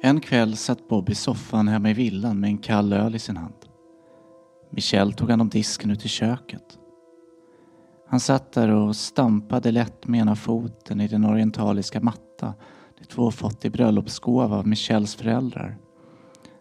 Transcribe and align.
En 0.00 0.20
kväll 0.20 0.56
satt 0.56 0.88
Bob 0.88 1.10
i 1.10 1.14
soffan 1.14 1.68
hemma 1.68 1.90
i 1.90 1.94
villan 1.94 2.40
med 2.40 2.48
en 2.48 2.58
kall 2.58 2.92
öl 2.92 3.14
i 3.14 3.18
sin 3.18 3.36
hand. 3.36 3.54
Michel 4.70 5.12
tog 5.12 5.30
hand 5.30 5.42
om 5.42 5.48
disken 5.48 5.90
ute 5.90 6.06
i 6.06 6.08
köket. 6.08 6.78
Han 8.08 8.20
satt 8.20 8.52
där 8.52 8.68
och 8.68 8.96
stampade 8.96 9.70
lätt 9.70 10.06
med 10.06 10.20
ena 10.20 10.36
foten 10.36 11.00
i 11.00 11.08
den 11.08 11.24
orientaliska 11.24 12.00
matta 12.00 12.54
de 12.98 13.04
två 13.04 13.30
fått 13.30 13.64
i 13.64 13.70
bröllopsgåva 13.70 14.56
av 14.56 14.66
Michels 14.66 15.14
föräldrar. 15.14 15.78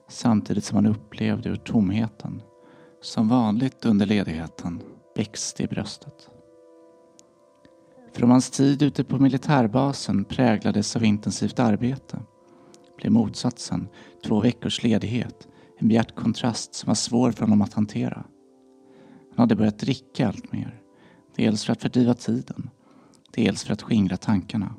Samtidigt 0.10 0.64
som 0.64 0.76
han 0.76 0.86
upplevde 0.86 1.50
hur 1.50 1.56
tomheten, 1.56 2.42
som 3.02 3.30
vanligt 3.30 3.86
under 3.86 4.06
ledigheten, 4.06 4.82
växte 5.16 5.64
i 5.64 5.68
bröstet. 5.68 6.30
För 8.14 8.24
om 8.24 8.32
hans 8.32 8.50
tid 8.50 8.82
ute 8.82 9.04
på 9.04 9.20
militärbasen 9.20 10.26
präglades 10.26 10.96
av 10.96 11.04
intensivt 11.04 11.60
arbete 11.60 12.20
blev 12.98 13.12
motsatsen, 13.12 13.88
två 14.26 14.42
veckors 14.42 14.84
ledighet, 14.84 15.48
en 15.78 15.88
bjärt 15.88 16.16
kontrast 16.16 16.76
som 16.76 16.88
var 16.88 16.96
svår 16.96 17.32
för 17.32 17.42
honom 17.42 17.62
att 17.62 17.74
hantera. 17.74 18.24
Han 19.36 19.44
hade 19.44 19.56
börjat 19.56 19.80
dricka 19.80 20.28
allt 20.28 20.52
mer. 20.52 20.82
Dels 21.36 21.66
för 21.66 21.74
att 21.74 21.82
fördriva 21.82 22.14
tiden, 22.14 22.70
dels 23.36 23.64
för 23.64 23.74
att 23.74 23.82
skingra 23.82 24.18
tankarna. 24.18 24.76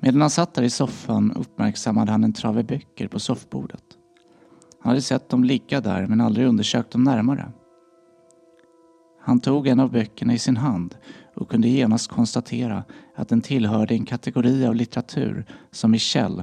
Medan 0.00 0.20
han 0.20 0.30
satt 0.30 0.54
där 0.54 0.62
i 0.62 0.70
soffan 0.70 1.32
uppmärksammade 1.32 2.12
han 2.12 2.24
en 2.24 2.32
trave 2.32 2.62
böcker 2.62 3.08
på 3.08 3.18
soffbordet. 3.18 3.84
Han 4.80 4.90
hade 4.90 5.02
sett 5.02 5.28
dem 5.28 5.44
ligga 5.44 5.80
där 5.80 6.06
men 6.06 6.20
aldrig 6.20 6.46
undersökt 6.46 6.90
dem 6.90 7.04
närmare. 7.04 7.52
Han 9.20 9.40
tog 9.40 9.66
en 9.66 9.80
av 9.80 9.92
böckerna 9.92 10.34
i 10.34 10.38
sin 10.38 10.56
hand 10.56 10.94
och 11.40 11.50
kunde 11.50 11.68
genast 11.68 12.08
konstatera 12.08 12.84
att 13.14 13.28
den 13.28 13.40
tillhörde 13.40 13.94
en 13.94 14.04
kategori 14.04 14.66
av 14.66 14.74
litteratur 14.74 15.44
som 15.70 15.90
Michel, 15.90 16.42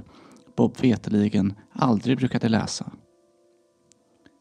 Bob 0.56 0.82
veteligen, 0.82 1.54
aldrig 1.72 2.18
brukade 2.18 2.50
läsa. 2.50 2.92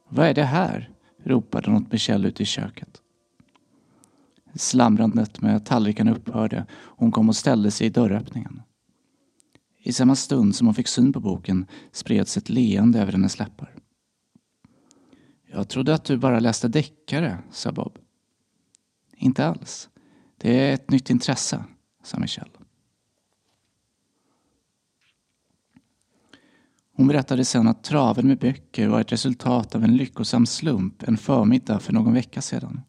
Vad 0.08 0.26
är 0.26 0.34
det 0.34 0.44
här? 0.44 0.90
ropade 1.24 1.70
hon 1.70 1.82
åt 1.82 1.92
Michel 1.92 2.24
ute 2.24 2.42
i 2.42 2.46
köket. 2.46 3.02
Slamrandet 4.54 5.40
med 5.40 5.66
tallriken 5.66 6.08
upphörde 6.08 6.66
och 6.70 6.98
hon 6.98 7.12
kom 7.12 7.28
och 7.28 7.36
ställde 7.36 7.70
sig 7.70 7.86
i 7.86 7.90
dörröppningen. 7.90 8.62
I 9.78 9.92
samma 9.92 10.16
stund 10.16 10.56
som 10.56 10.66
hon 10.66 10.74
fick 10.74 10.88
syn 10.88 11.12
på 11.12 11.20
boken 11.20 11.66
spreds 11.92 12.36
ett 12.36 12.48
leende 12.48 13.00
över 13.00 13.12
hennes 13.12 13.38
läppar. 13.38 13.74
Jag 15.52 15.68
trodde 15.68 15.94
att 15.94 16.04
du 16.04 16.16
bara 16.16 16.40
läste 16.40 16.68
deckare, 16.68 17.38
sa 17.50 17.72
Bob. 17.72 17.98
Inte 19.16 19.46
alls. 19.46 19.88
Det 20.36 20.60
är 20.60 20.74
ett 20.74 20.90
nytt 20.90 21.10
intresse, 21.10 21.64
sa 22.02 22.18
Michelle. 22.18 22.50
Hon 26.96 27.08
berättade 27.08 27.44
sen 27.44 27.68
att 27.68 27.84
traven 27.84 28.28
med 28.28 28.38
böcker 28.38 28.88
var 28.88 29.00
ett 29.00 29.12
resultat 29.12 29.74
av 29.74 29.84
en 29.84 29.96
lyckosam 29.96 30.46
slump 30.46 31.02
en 31.02 31.16
förmiddag 31.16 31.78
för 31.78 31.92
någon 31.92 32.14
vecka 32.14 32.42
sedan. 32.42 32.80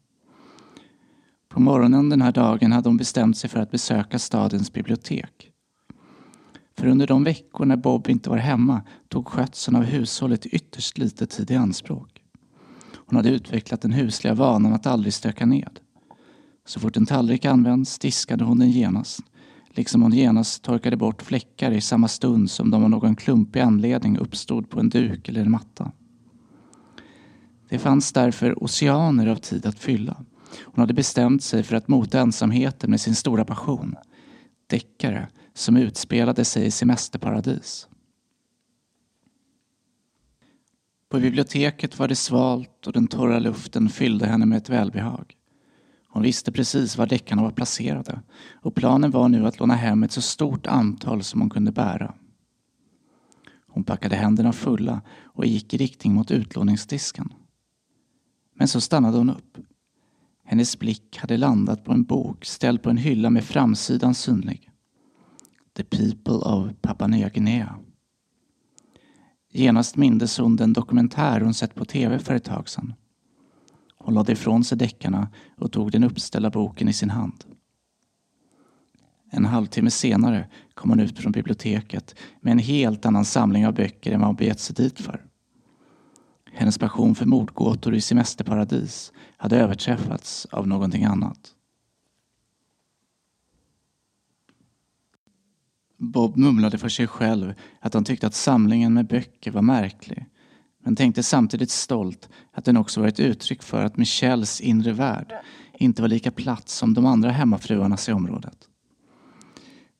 På 1.48 1.60
morgonen 1.60 2.08
den 2.08 2.22
här 2.22 2.32
dagen 2.32 2.72
hade 2.72 2.88
hon 2.88 2.96
bestämt 2.96 3.38
sig 3.38 3.50
för 3.50 3.60
att 3.60 3.70
besöka 3.70 4.18
stadens 4.18 4.72
bibliotek. 4.72 5.50
För 6.78 6.86
under 6.86 7.06
de 7.06 7.24
veckor 7.24 7.64
när 7.64 7.76
Bob 7.76 8.08
inte 8.08 8.30
var 8.30 8.36
hemma 8.36 8.82
tog 9.08 9.28
skötseln 9.28 9.76
av 9.76 9.82
hushållet 9.82 10.46
ytterst 10.46 10.98
lite 10.98 11.26
tid 11.26 11.50
i 11.50 11.56
anspråk. 11.56 12.22
Hon 13.06 13.16
hade 13.16 13.30
utvecklat 13.30 13.82
den 13.82 13.92
husliga 13.92 14.34
vanan 14.34 14.72
att 14.72 14.86
aldrig 14.86 15.14
stöka 15.14 15.46
ned. 15.46 15.80
Så 16.68 16.80
fort 16.80 16.96
en 16.96 17.06
tallrik 17.06 17.44
används 17.44 17.98
diskade 17.98 18.44
hon 18.44 18.58
den 18.58 18.70
genast, 18.70 19.20
liksom 19.70 20.02
hon 20.02 20.12
genast 20.12 20.62
torkade 20.62 20.96
bort 20.96 21.22
fläckar 21.22 21.70
i 21.70 21.80
samma 21.80 22.08
stund 22.08 22.50
som 22.50 22.70
de 22.70 22.84
av 22.84 22.90
någon 22.90 23.16
klumpig 23.16 23.60
anledning 23.60 24.18
uppstod 24.18 24.70
på 24.70 24.80
en 24.80 24.88
duk 24.88 25.28
eller 25.28 25.40
en 25.40 25.50
matta. 25.50 25.92
Det 27.68 27.78
fanns 27.78 28.12
därför 28.12 28.64
oceaner 28.64 29.26
av 29.26 29.36
tid 29.36 29.66
att 29.66 29.78
fylla. 29.78 30.24
Hon 30.64 30.82
hade 30.82 30.94
bestämt 30.94 31.42
sig 31.42 31.62
för 31.62 31.76
att 31.76 31.88
mota 31.88 32.20
ensamheten 32.20 32.90
med 32.90 33.00
sin 33.00 33.14
stora 33.14 33.44
passion. 33.44 33.94
Deckare 34.66 35.28
som 35.54 35.76
utspelade 35.76 36.44
sig 36.44 36.66
i 36.66 36.70
semesterparadis. 36.70 37.88
På 41.08 41.20
biblioteket 41.20 41.98
var 41.98 42.08
det 42.08 42.16
svalt 42.16 42.86
och 42.86 42.92
den 42.92 43.06
torra 43.06 43.38
luften 43.38 43.88
fyllde 43.88 44.26
henne 44.26 44.46
med 44.46 44.58
ett 44.58 44.68
välbehag. 44.68 45.37
Hon 46.08 46.22
visste 46.22 46.52
precis 46.52 46.96
var 46.96 47.06
deckarna 47.06 47.42
var 47.42 47.50
placerade 47.50 48.22
och 48.62 48.74
planen 48.74 49.10
var 49.10 49.28
nu 49.28 49.46
att 49.46 49.58
låna 49.60 49.74
hem 49.74 50.02
ett 50.02 50.12
så 50.12 50.22
stort 50.22 50.66
antal 50.66 51.22
som 51.22 51.40
hon 51.40 51.50
kunde 51.50 51.72
bära. 51.72 52.14
Hon 53.66 53.84
packade 53.84 54.16
händerna 54.16 54.52
fulla 54.52 55.00
och 55.24 55.46
gick 55.46 55.74
i 55.74 55.76
riktning 55.76 56.14
mot 56.14 56.30
utlåningsdisken. 56.30 57.32
Men 58.54 58.68
så 58.68 58.80
stannade 58.80 59.18
hon 59.18 59.30
upp. 59.30 59.58
Hennes 60.44 60.78
blick 60.78 61.18
hade 61.18 61.36
landat 61.36 61.84
på 61.84 61.92
en 61.92 62.04
bok 62.04 62.44
ställd 62.44 62.82
på 62.82 62.90
en 62.90 62.96
hylla 62.96 63.30
med 63.30 63.44
framsidan 63.44 64.14
synlig. 64.14 64.70
The 65.76 65.84
People 65.84 66.32
of 66.32 66.70
Papua 66.80 67.06
Nya 67.06 67.28
Guinea. 67.28 67.78
Genast 69.50 69.96
mindes 69.96 70.38
hon 70.38 70.56
den 70.56 70.72
dokumentär 70.72 71.40
hon 71.40 71.54
sett 71.54 71.74
på 71.74 71.84
tv 71.84 72.18
för 72.18 72.34
ett 72.34 72.44
tag 72.44 72.68
sedan. 72.68 72.94
Hon 73.98 74.14
lade 74.14 74.32
ifrån 74.32 74.64
sig 74.64 74.78
deckarna 74.78 75.28
och 75.56 75.72
tog 75.72 75.92
den 75.92 76.04
uppställda 76.04 76.50
boken 76.50 76.88
i 76.88 76.92
sin 76.92 77.10
hand. 77.10 77.44
En 79.30 79.44
halvtimme 79.44 79.90
senare 79.90 80.48
kom 80.74 80.90
hon 80.90 81.00
ut 81.00 81.18
från 81.18 81.32
biblioteket 81.32 82.14
med 82.40 82.52
en 82.52 82.58
helt 82.58 83.06
annan 83.06 83.24
samling 83.24 83.66
av 83.66 83.74
böcker 83.74 84.12
än 84.12 84.20
vad 84.20 84.28
hon 84.28 84.36
begett 84.36 84.60
sig 84.60 84.76
dit 84.76 85.00
för. 85.00 85.24
Hennes 86.52 86.78
passion 86.78 87.14
för 87.14 87.26
mordgåtor 87.26 87.94
i 87.94 88.00
semesterparadis 88.00 89.12
hade 89.36 89.56
överträffats 89.56 90.46
av 90.50 90.68
någonting 90.68 91.04
annat. 91.04 91.54
Bob 95.96 96.36
mumlade 96.36 96.78
för 96.78 96.88
sig 96.88 97.06
själv 97.06 97.54
att 97.80 97.94
han 97.94 98.04
tyckte 98.04 98.26
att 98.26 98.34
samlingen 98.34 98.94
med 98.94 99.06
böcker 99.06 99.50
var 99.50 99.62
märklig 99.62 100.26
men 100.88 100.96
tänkte 100.96 101.22
samtidigt 101.22 101.70
stolt 101.70 102.28
att 102.52 102.64
den 102.64 102.76
också 102.76 103.00
var 103.00 103.08
ett 103.08 103.20
uttryck 103.20 103.62
för 103.62 103.84
att 103.84 103.96
Michelles 103.96 104.60
inre 104.60 104.92
värld 104.92 105.34
inte 105.78 106.02
var 106.02 106.08
lika 106.08 106.30
platt 106.30 106.68
som 106.68 106.94
de 106.94 107.06
andra 107.06 107.30
hemmafruarnas 107.30 108.08
i 108.08 108.12
området. 108.12 108.58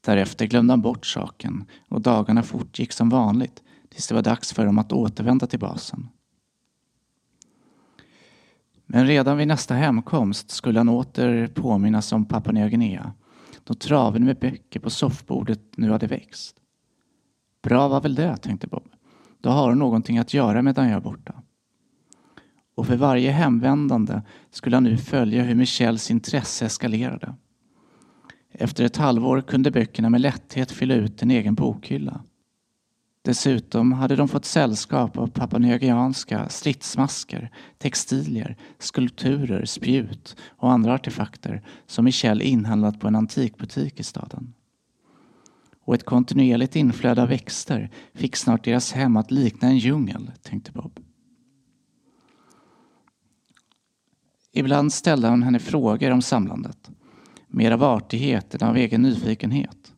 Därefter 0.00 0.46
glömde 0.46 0.72
han 0.72 0.82
bort 0.82 1.06
saken 1.06 1.64
och 1.88 2.00
dagarna 2.00 2.42
fortgick 2.42 2.92
som 2.92 3.08
vanligt 3.08 3.62
tills 3.88 4.08
det 4.08 4.14
var 4.14 4.22
dags 4.22 4.52
för 4.52 4.66
dem 4.66 4.78
att 4.78 4.92
återvända 4.92 5.46
till 5.46 5.58
basen. 5.58 6.08
Men 8.86 9.06
redan 9.06 9.36
vid 9.36 9.48
nästa 9.48 9.74
hemkomst 9.74 10.50
skulle 10.50 10.80
han 10.80 10.88
åter 10.88 11.46
påminnas 11.46 12.12
om 12.12 12.24
Papua 12.24 12.52
Nya 12.52 12.68
Guinea 12.68 13.12
då 13.64 13.74
traven 13.74 14.24
med 14.24 14.38
böcker 14.38 14.80
på 14.80 14.90
soffbordet 14.90 15.60
nu 15.76 15.90
hade 15.90 16.06
växt. 16.06 16.56
Bra 17.62 17.88
var 17.88 18.00
väl 18.00 18.14
det, 18.14 18.36
tänkte 18.36 18.66
Bob. 18.66 18.97
Då 19.40 19.50
har 19.50 19.68
hon 19.68 19.78
någonting 19.78 20.18
att 20.18 20.34
göra 20.34 20.62
medan 20.62 20.88
jag 20.88 20.96
är 20.96 21.00
borta. 21.00 21.34
Och 22.74 22.86
för 22.86 22.96
varje 22.96 23.30
hemvändande 23.30 24.22
skulle 24.50 24.76
han 24.76 24.84
nu 24.84 24.96
följa 24.96 25.42
hur 25.42 25.54
Michels 25.54 26.10
intresse 26.10 26.66
eskalerade. 26.66 27.34
Efter 28.52 28.84
ett 28.84 28.96
halvår 28.96 29.40
kunde 29.40 29.70
böckerna 29.70 30.10
med 30.10 30.20
lätthet 30.20 30.70
fylla 30.70 30.94
ut 30.94 31.22
en 31.22 31.30
egen 31.30 31.54
bokhylla. 31.54 32.20
Dessutom 33.22 33.92
hade 33.92 34.16
de 34.16 34.28
fått 34.28 34.44
sällskap 34.44 35.18
av 35.18 35.26
papuanyagianska 35.26 36.48
stridsmasker, 36.48 37.50
textilier, 37.78 38.56
skulpturer, 38.78 39.64
spjut 39.64 40.36
och 40.48 40.72
andra 40.72 40.94
artefakter 40.94 41.62
som 41.86 42.04
Michel 42.04 42.42
inhandlat 42.42 43.00
på 43.00 43.08
en 43.08 43.16
antikbutik 43.16 44.00
i 44.00 44.02
staden 44.02 44.54
och 45.88 45.94
ett 45.94 46.04
kontinuerligt 46.04 46.76
inflöde 46.76 47.22
av 47.22 47.28
växter 47.28 47.90
fick 48.14 48.36
snart 48.36 48.64
deras 48.64 48.92
hem 48.92 49.16
att 49.16 49.30
likna 49.30 49.68
en 49.68 49.78
djungel, 49.78 50.30
tänkte 50.42 50.72
Bob. 50.72 51.00
Ibland 54.52 54.92
ställde 54.92 55.28
han 55.28 55.42
henne 55.42 55.58
frågor 55.58 56.10
om 56.10 56.22
samlandet, 56.22 56.90
mer 57.46 57.70
av 57.70 57.84
artighet 57.84 58.54
än 58.54 58.68
av 58.68 58.76
egen 58.76 59.02
nyfikenhet. 59.02 59.92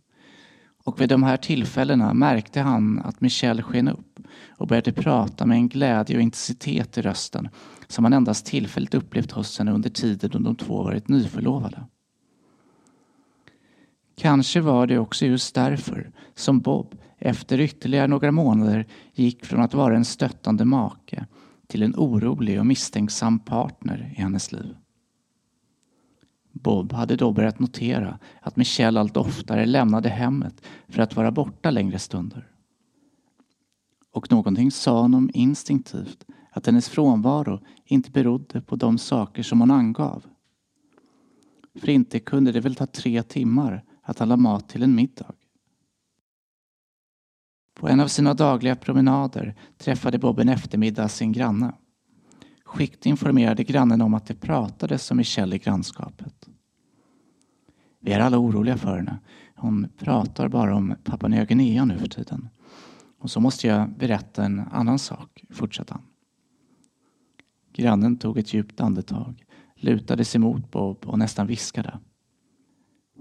Och 0.85 1.01
vid 1.01 1.09
de 1.09 1.23
här 1.23 1.37
tillfällena 1.37 2.15
märkte 2.15 2.61
han 2.61 2.99
att 2.99 3.21
Michelle 3.21 3.63
sken 3.63 3.89
upp 3.89 4.21
och 4.57 4.67
började 4.67 4.93
prata 4.93 5.47
med 5.47 5.57
en 5.57 5.69
glädje 5.69 6.17
och 6.17 6.23
intensitet 6.23 6.99
i 6.99 7.03
rösten 7.03 7.49
som 7.89 8.05
han 8.05 8.13
endast 8.13 8.47
tillfälligt 8.47 8.95
upplevt 8.95 9.33
hos 9.33 9.59
henne 9.59 9.73
under 9.73 9.91
tiden 9.91 10.31
då 10.31 10.39
de 10.39 10.57
två 10.57 10.83
varit 10.83 11.09
nyförlovade. 11.09 11.87
Kanske 14.21 14.61
var 14.61 14.87
det 14.87 14.99
också 14.99 15.27
just 15.27 15.55
därför 15.55 16.13
som 16.35 16.61
Bob 16.61 16.95
efter 17.19 17.61
ytterligare 17.61 18.07
några 18.07 18.33
månader 18.33 18.87
gick 19.13 19.45
från 19.45 19.61
att 19.61 19.75
vara 19.75 19.97
en 19.97 20.05
stöttande 20.05 20.65
make 20.65 21.27
till 21.67 21.83
en 21.83 21.95
orolig 21.97 22.61
och 22.61 22.67
misstänksam 22.67 23.39
partner 23.39 24.13
i 24.17 24.21
hennes 24.21 24.53
liv. 24.53 24.77
Bob 26.53 26.93
hade 26.93 27.17
då 27.17 27.33
börjat 27.33 27.59
notera 27.59 28.19
att 28.41 28.57
Michelle 28.57 29.01
allt 29.01 29.17
oftare 29.17 29.67
lämnade 29.67 30.09
hemmet 30.09 30.63
för 30.89 31.03
att 31.03 31.17
vara 31.17 31.31
borta 31.31 31.71
längre 31.71 31.99
stunder. 31.99 32.49
Och 34.13 34.31
någonting 34.31 34.71
sa 34.71 35.01
honom 35.01 35.31
instinktivt 35.35 36.25
att 36.51 36.67
hennes 36.67 36.89
frånvaro 36.89 37.61
inte 37.85 38.11
berodde 38.11 38.61
på 38.61 38.77
de 38.77 38.99
saker 38.99 39.43
som 39.43 39.61
hon 39.61 39.71
angav. 39.71 40.25
För 41.81 41.89
inte 41.89 42.21
kunde 42.21 42.53
det 42.53 42.61
väl 42.61 42.75
ta 42.75 42.87
tre 42.87 43.23
timmar 43.23 43.85
att 44.03 44.19
han 44.19 44.29
la 44.29 44.37
mat 44.37 44.69
till 44.69 44.83
en 44.83 44.95
middag. 44.95 45.33
På 47.75 47.89
en 47.89 48.01
av 48.01 48.09
sina 48.09 48.35
dagliga 48.35 48.77
promenader 48.77 49.55
träffade 49.79 50.19
Bob 50.19 50.39
en 50.39 50.49
eftermiddag 50.49 51.09
sin 51.09 51.33
granne. 51.33 51.73
Skickt 52.65 53.07
informerade 53.07 53.65
grannen 53.65 54.01
om 54.01 54.15
att 54.15 54.27
det 54.27 54.35
pratades 54.35 55.11
om 55.11 55.17
Michelle 55.17 55.57
i 55.57 55.59
grannskapet. 55.59 56.49
Vi 58.01 58.13
är 58.13 58.21
alla 58.21 58.39
oroliga 58.39 58.77
för 58.77 58.97
henne. 58.97 59.19
Hon 59.57 59.89
pratar 59.99 60.49
bara 60.49 60.77
om 60.77 60.95
Papua 61.05 61.29
Nya 61.29 61.45
Guinea 61.45 61.85
nu 61.85 61.99
för 61.99 62.09
tiden. 62.09 62.49
Och 63.19 63.31
så 63.31 63.41
måste 63.41 63.67
jag 63.67 63.91
berätta 63.91 64.45
en 64.45 64.61
annan 64.73 64.99
sak, 64.99 65.45
fortsatte 65.51 65.95
han. 65.95 66.03
Grannen 67.73 68.17
tog 68.19 68.39
ett 68.39 68.55
djupt 68.55 68.81
andetag, 68.81 69.45
lutade 69.77 70.25
sig 70.25 70.41
mot 70.41 70.71
Bob 70.71 71.07
och 71.07 71.19
nästan 71.19 71.47
viskade. 71.47 71.99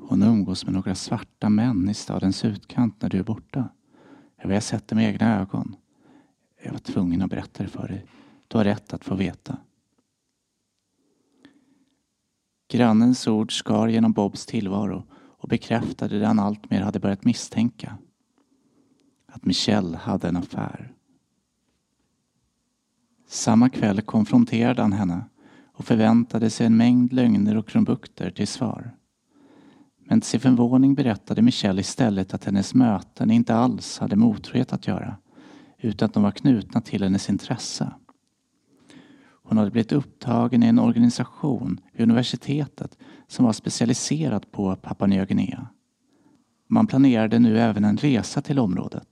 Hon 0.02 0.24
umgås 0.24 0.66
med 0.66 0.74
några 0.74 0.96
svarta 0.96 1.50
män 1.50 1.90
i 1.90 1.94
stadens 1.94 2.46
utkant 2.46 3.02
när 3.02 3.10
du 3.10 3.20
är 3.20 3.24
borta. 3.24 3.70
Jag 4.42 4.50
har 4.50 4.60
sett 4.60 4.88
det 4.88 4.96
med 4.96 5.10
egna 5.10 5.40
ögon. 5.40 5.76
Jag 6.64 6.72
var 6.72 6.80
tvungen 6.80 7.22
att 7.22 7.30
berätta 7.30 7.64
det 7.64 7.70
för 7.70 7.88
dig. 7.88 8.06
Du 8.48 8.58
har 8.58 8.66
rätt 8.66 8.94
att 8.94 9.06
få 9.06 9.16
veta. 9.16 9.58
Grannens 12.68 13.28
ord 13.28 13.58
skar 13.58 13.88
genom 13.88 14.14
Bobs 14.14 14.46
tillvaro 14.46 15.04
och 15.14 15.50
bekräftade 15.50 16.20
det 16.20 16.28
han 16.28 16.40
alltmer 16.40 16.82
hade 16.82 17.00
börjat 17.00 17.26
misstänka. 17.26 17.98
Att 19.28 19.46
Michelle 19.46 19.98
hade 19.98 20.28
en 20.28 20.38
affär. 20.38 20.94
Samma 23.28 23.70
kväll 23.70 24.02
konfronterade 24.02 24.82
han 24.82 24.94
henne 24.94 25.24
och 25.74 25.86
förväntade 25.86 26.50
sig 26.50 26.66
en 26.66 26.78
mängd 26.78 27.14
lögner 27.14 27.58
och 27.58 27.68
krumbukter 27.68 28.32
till 28.32 28.48
svar. 28.48 28.96
Men 30.10 30.22
till 30.22 30.30
sin 30.30 30.40
förvåning 30.40 30.96
berättade 30.96 31.42
Michelle 31.42 31.82
istället 31.82 32.34
att 32.34 32.46
hennes 32.46 32.74
möten 32.74 33.32
inte 33.32 33.56
alls 33.56 34.00
hade 34.00 34.16
med 34.16 34.28
otrohet 34.28 34.74
att 34.74 34.88
göra 34.88 35.18
utan 35.78 36.06
att 36.06 36.14
de 36.14 36.24
var 36.24 36.32
knutna 36.32 36.82
till 36.82 37.04
hennes 37.04 37.30
intresse. 37.30 37.94
Hon 39.44 39.58
hade 39.58 39.72
blivit 39.72 39.92
upptagen 39.92 40.64
i 40.64 40.68
en 40.68 40.80
organisation 40.80 41.80
vid 41.94 42.02
universitetet 42.02 42.98
som 43.28 43.46
var 43.46 43.54
specialiserad 43.54 44.52
på 44.52 44.76
Papua 44.76 45.08
Nya 45.08 45.26
Guinea. 45.26 45.68
Man 46.68 46.88
planerade 46.88 47.40
nu 47.40 47.60
även 47.60 47.84
en 47.84 47.98
resa 47.98 48.42
till 48.42 48.60
området 48.60 49.08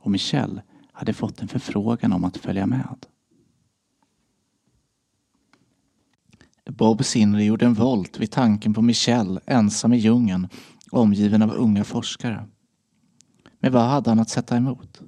och 0.00 0.10
Michelle 0.10 0.62
hade 0.92 1.12
fått 1.12 1.42
en 1.42 1.48
förfrågan 1.48 2.12
om 2.12 2.24
att 2.24 2.36
följa 2.36 2.66
med. 2.66 3.06
Bobs 6.70 7.16
inre 7.16 7.44
gjorde 7.44 7.66
en 7.66 7.74
volt 7.74 8.20
vid 8.20 8.30
tanken 8.30 8.74
på 8.74 8.82
Michelle 8.82 9.40
ensam 9.46 9.92
i 9.92 9.96
djungeln 9.96 10.48
omgiven 10.90 11.42
av 11.42 11.50
unga 11.50 11.84
forskare. 11.84 12.48
Men 13.60 13.72
vad 13.72 13.82
hade 13.82 14.10
han 14.10 14.20
att 14.20 14.30
sätta 14.30 14.56
emot? 14.56 15.00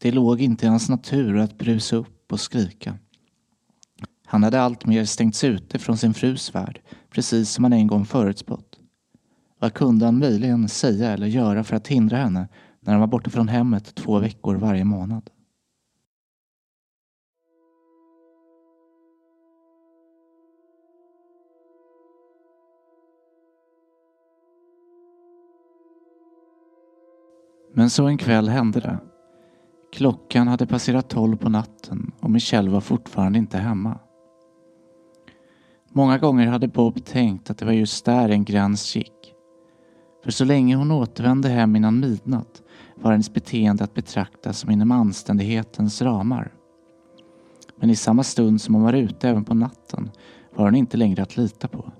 Det 0.00 0.12
låg 0.12 0.40
inte 0.40 0.66
i 0.66 0.68
hans 0.68 0.88
natur 0.88 1.38
att 1.38 1.58
brusa 1.58 1.96
upp 1.96 2.32
och 2.32 2.40
skrika. 2.40 2.98
Han 4.26 4.42
hade 4.42 4.60
alltmer 4.60 5.04
stängts 5.04 5.44
ute 5.44 5.78
från 5.78 5.98
sin 5.98 6.14
frus 6.14 6.54
värld, 6.54 6.80
precis 7.10 7.50
som 7.50 7.64
han 7.64 7.72
en 7.72 7.86
gång 7.86 8.04
förutspått. 8.04 8.78
Vad 9.58 9.74
kunde 9.74 10.04
han 10.04 10.18
möjligen 10.18 10.68
säga 10.68 11.10
eller 11.10 11.26
göra 11.26 11.64
för 11.64 11.76
att 11.76 11.88
hindra 11.88 12.16
henne 12.16 12.48
när 12.80 12.92
han 12.92 13.00
var 13.00 13.06
borta 13.06 13.30
från 13.30 13.48
hemmet 13.48 13.94
två 13.94 14.18
veckor 14.18 14.56
varje 14.56 14.84
månad? 14.84 15.30
Men 27.78 27.90
så 27.90 28.06
en 28.06 28.18
kväll 28.18 28.48
hände 28.48 28.80
det. 28.80 28.98
Klockan 29.92 30.48
hade 30.48 30.66
passerat 30.66 31.08
tolv 31.08 31.36
på 31.36 31.48
natten 31.48 32.12
och 32.20 32.30
Michelle 32.30 32.70
var 32.70 32.80
fortfarande 32.80 33.38
inte 33.38 33.58
hemma. 33.58 33.98
Många 35.92 36.18
gånger 36.18 36.46
hade 36.46 36.68
Bob 36.68 37.04
tänkt 37.04 37.50
att 37.50 37.58
det 37.58 37.64
var 37.64 37.72
just 37.72 38.04
där 38.04 38.28
en 38.28 38.44
gräns 38.44 38.96
gick. 38.96 39.34
För 40.24 40.30
så 40.30 40.44
länge 40.44 40.76
hon 40.76 40.90
återvände 40.90 41.48
hem 41.48 41.76
innan 41.76 42.00
midnatt 42.00 42.62
var 42.94 43.10
hennes 43.10 43.32
beteende 43.32 43.84
att 43.84 43.94
betrakta 43.94 44.52
som 44.52 44.70
inom 44.70 44.92
anständighetens 44.92 46.02
ramar. 46.02 46.52
Men 47.76 47.90
i 47.90 47.96
samma 47.96 48.22
stund 48.22 48.60
som 48.60 48.74
hon 48.74 48.84
var 48.84 48.92
ute 48.92 49.28
även 49.28 49.44
på 49.44 49.54
natten 49.54 50.10
var 50.54 50.64
hon 50.64 50.74
inte 50.74 50.96
längre 50.96 51.22
att 51.22 51.36
lita 51.36 51.68
på. 51.68 51.92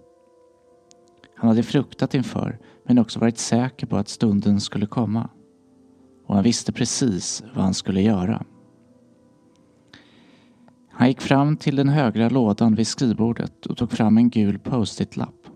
Han 1.37 1.49
hade 1.49 1.63
fruktat 1.63 2.15
inför, 2.15 2.59
men 2.85 2.99
också 2.99 3.21
varit 3.21 3.39
säker 3.39 3.87
på 3.87 3.97
att 3.97 4.09
stunden 4.09 4.61
skulle 4.61 4.87
komma. 4.87 5.31
Och 6.27 6.35
han 6.35 6.45
visste 6.45 6.73
precis 6.73 7.43
vad 7.55 7.65
han 7.65 7.75
skulle 7.75 8.03
göra. 8.03 8.43
Han 10.91 11.09
gick 11.09 11.21
fram 11.21 11.57
till 11.57 11.77
den 11.77 11.89
högra 11.89 12.29
lådan 12.29 12.75
vid 12.75 12.87
skrivbordet 12.87 13.67
och 13.67 13.77
tog 13.77 13.91
fram 13.93 14.19
en 14.19 14.31
gul 14.31 14.59
post-it-lapp. 14.59 15.47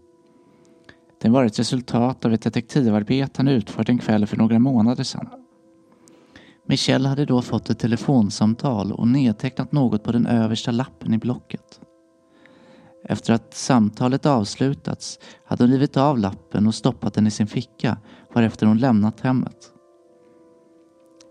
Den 1.22 1.32
var 1.32 1.44
ett 1.44 1.58
resultat 1.58 2.24
av 2.24 2.32
ett 2.32 2.42
detektivarbete 2.42 3.32
han 3.36 3.48
utfört 3.48 3.88
en 3.88 3.98
kväll 3.98 4.26
för 4.26 4.36
några 4.36 4.58
månader 4.58 5.04
sedan. 5.04 5.28
Michelle 6.66 7.08
hade 7.08 7.24
då 7.24 7.42
fått 7.42 7.70
ett 7.70 7.78
telefonsamtal 7.78 8.92
och 8.92 9.08
nedtecknat 9.08 9.72
något 9.72 10.04
på 10.04 10.12
den 10.12 10.26
översta 10.26 10.70
lappen 10.70 11.14
i 11.14 11.18
blocket. 11.18 11.80
Efter 13.04 13.32
att 13.32 13.54
samtalet 13.54 14.26
avslutats 14.26 15.18
hade 15.46 15.64
hon 15.64 15.70
rivit 15.70 15.96
av 15.96 16.18
lappen 16.18 16.66
och 16.66 16.74
stoppat 16.74 17.14
den 17.14 17.26
i 17.26 17.30
sin 17.30 17.46
ficka 17.46 17.96
varefter 18.34 18.66
hon 18.66 18.78
lämnat 18.78 19.20
hemmet. 19.20 19.56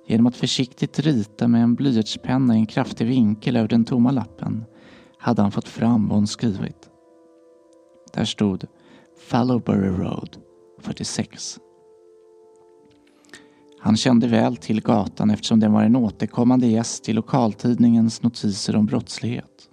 Genom 0.09 0.27
att 0.27 0.35
försiktigt 0.35 0.99
rita 0.99 1.47
med 1.47 1.63
en 1.63 1.75
blyertspenna 1.75 2.55
i 2.55 2.59
en 2.59 2.65
kraftig 2.65 3.07
vinkel 3.07 3.55
över 3.55 3.67
den 3.67 3.85
tomma 3.85 4.11
lappen 4.11 4.65
hade 5.17 5.41
han 5.41 5.51
fått 5.51 5.67
fram 5.67 6.07
vad 6.07 6.17
hon 6.17 6.27
skrivit. 6.27 6.89
Där 8.13 8.25
stod 8.25 8.65
Fallowbury 9.29 9.89
Road 9.89 10.37
46. 10.79 11.59
Han 13.79 13.97
kände 13.97 14.27
väl 14.27 14.57
till 14.57 14.81
gatan 14.81 15.29
eftersom 15.29 15.59
den 15.59 15.73
var 15.73 15.83
en 15.83 15.95
återkommande 15.95 16.67
gäst 16.67 17.09
i 17.09 17.13
lokaltidningens 17.13 18.23
notiser 18.23 18.75
om 18.75 18.85
brottslighet. 18.85 19.69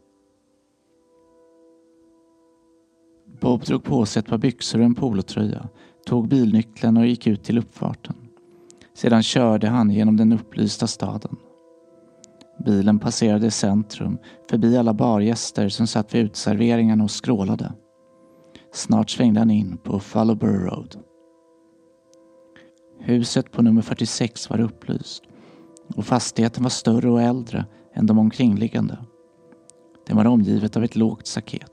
Bob 3.40 3.64
drog 3.64 3.84
på 3.84 4.06
sig 4.06 4.20
ett 4.20 4.28
par 4.28 4.38
byxor 4.38 4.78
och 4.78 4.84
en 4.84 4.94
polotröja, 4.94 5.68
tog 6.06 6.28
bilnyckeln 6.28 6.96
och 6.96 7.06
gick 7.06 7.26
ut 7.26 7.44
till 7.44 7.58
uppfarten. 7.58 8.25
Sedan 8.96 9.22
körde 9.22 9.68
han 9.68 9.90
genom 9.90 10.16
den 10.16 10.32
upplysta 10.32 10.86
staden. 10.86 11.36
Bilen 12.64 12.98
passerade 12.98 13.50
centrum, 13.50 14.18
förbi 14.50 14.76
alla 14.76 14.94
bargäster 14.94 15.68
som 15.68 15.86
satt 15.86 16.14
vid 16.14 16.24
utserveringarna 16.24 17.04
och 17.04 17.10
skrålade. 17.10 17.72
Snart 18.72 19.10
svängde 19.10 19.40
han 19.40 19.50
in 19.50 19.78
på 19.78 20.00
Fallowborough 20.00 20.64
Road. 20.64 20.96
Huset 23.00 23.52
på 23.52 23.62
nummer 23.62 23.82
46 23.82 24.50
var 24.50 24.60
upplyst 24.60 25.22
och 25.96 26.06
fastigheten 26.06 26.62
var 26.62 26.70
större 26.70 27.10
och 27.10 27.22
äldre 27.22 27.66
än 27.94 28.06
de 28.06 28.18
omkringliggande. 28.18 28.98
Den 30.06 30.16
var 30.16 30.24
omgivet 30.24 30.76
av 30.76 30.84
ett 30.84 30.96
lågt 30.96 31.26
staket. 31.26 31.72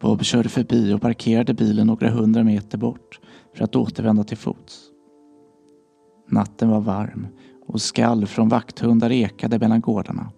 Bob 0.00 0.22
körde 0.22 0.48
förbi 0.48 0.92
och 0.92 1.02
parkerade 1.02 1.54
bilen 1.54 1.86
några 1.86 2.10
hundra 2.10 2.44
meter 2.44 2.78
bort 2.78 3.20
för 3.54 3.64
att 3.64 3.76
återvända 3.76 4.24
till 4.24 4.36
fots. 4.36 4.90
Natten 6.28 6.70
var 6.70 6.80
varm 6.80 7.26
och 7.66 7.80
skall 7.80 8.26
från 8.26 8.48
vakthundar 8.48 9.12
ekade 9.12 9.58
mellan 9.58 9.80
gårdarna. 9.80 10.30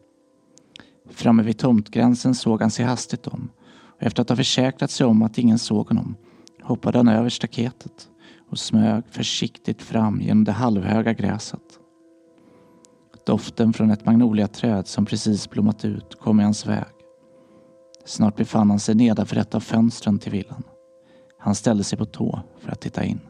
Framme 1.11 1.43
vid 1.43 1.59
tomtgränsen 1.59 2.35
såg 2.35 2.61
han 2.61 2.71
sig 2.71 2.85
hastigt 2.85 3.27
om 3.27 3.51
och 3.97 4.03
efter 4.03 4.23
att 4.23 4.29
ha 4.29 4.37
försäkrat 4.37 4.91
sig 4.91 5.07
om 5.07 5.23
att 5.23 5.39
ingen 5.39 5.59
såg 5.59 5.89
honom 5.89 6.17
hoppade 6.63 6.99
han 6.99 7.09
över 7.09 7.29
staketet 7.29 8.09
och 8.51 8.59
smög 8.59 9.05
försiktigt 9.11 9.83
fram 9.83 10.21
genom 10.21 10.45
det 10.45 10.53
halvhöga 10.53 11.13
gräset. 11.13 11.61
Doften 13.27 13.73
från 13.73 13.91
ett 13.91 14.07
magnoliaträd 14.07 14.87
som 14.87 15.07
precis 15.07 15.51
blommat 15.51 15.85
ut 15.85 16.15
kom 16.21 16.41
i 16.41 16.43
hans 16.43 16.67
väg. 16.67 16.85
Snart 18.05 18.37
befann 18.37 18.71
han 18.71 18.81
sig 18.81 18.95
nedanför 18.95 19.37
ett 19.37 19.55
av 19.55 19.61
fönstren 19.61 20.19
till 20.19 20.33
villan. 20.33 20.63
Han 21.47 21.55
ställde 21.55 21.85
sig 21.85 21.99
på 21.99 22.05
tå 22.05 22.41
för 22.59 22.73
att 22.73 22.81
titta 22.81 23.05
in. 23.05 23.21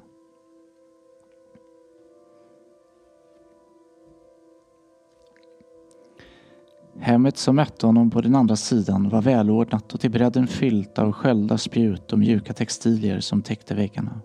Hemmet 6.98 7.36
som 7.36 7.56
mötte 7.56 7.86
honom 7.86 8.10
på 8.10 8.20
den 8.20 8.34
andra 8.34 8.56
sidan 8.56 9.08
var 9.08 9.22
välordnat 9.22 9.94
och 9.94 10.00
till 10.00 10.10
bredden 10.10 10.46
fyllt 10.46 10.98
av 10.98 11.12
sköljda 11.12 11.58
spjut 11.58 12.12
och 12.12 12.18
mjuka 12.18 12.52
textilier 12.52 13.20
som 13.20 13.42
täckte 13.42 13.74
väggarna. 13.74 14.20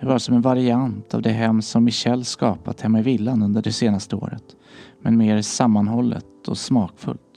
Det 0.00 0.06
var 0.06 0.18
som 0.18 0.34
en 0.34 0.42
variant 0.42 1.14
av 1.14 1.22
det 1.22 1.30
hem 1.30 1.62
som 1.62 1.84
Michel 1.84 2.24
skapat 2.24 2.80
hemma 2.80 2.98
i 2.98 3.02
villan 3.02 3.42
under 3.42 3.62
det 3.62 3.72
senaste 3.72 4.16
året, 4.16 4.56
men 5.00 5.16
mer 5.16 5.42
sammanhållet 5.42 6.48
och 6.48 6.58
smakfullt. 6.58 7.27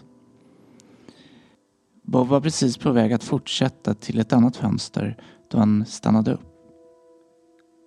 Bob 2.12 2.28
var 2.28 2.42
precis 2.42 2.78
på 2.78 2.92
väg 2.92 3.14
att 3.14 3.24
fortsätta 3.24 3.94
till 3.94 4.20
ett 4.20 4.34
annat 4.34 4.58
fönster 4.58 5.18
då 5.52 5.58
han 5.58 5.86
stannade 5.86 6.34
upp. 6.34 6.48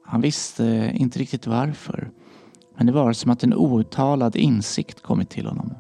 Han 0.07 0.21
visste 0.21 0.93
inte 0.95 1.19
riktigt 1.19 1.47
varför, 1.47 2.11
men 2.77 2.87
det 2.87 2.93
var 2.93 3.13
som 3.13 3.31
att 3.31 3.45
en 3.45 3.55
outtalad 3.55 4.37
insikt 4.37 5.03
kommit 5.03 5.31
till 5.31 5.47
honom. 5.47 5.75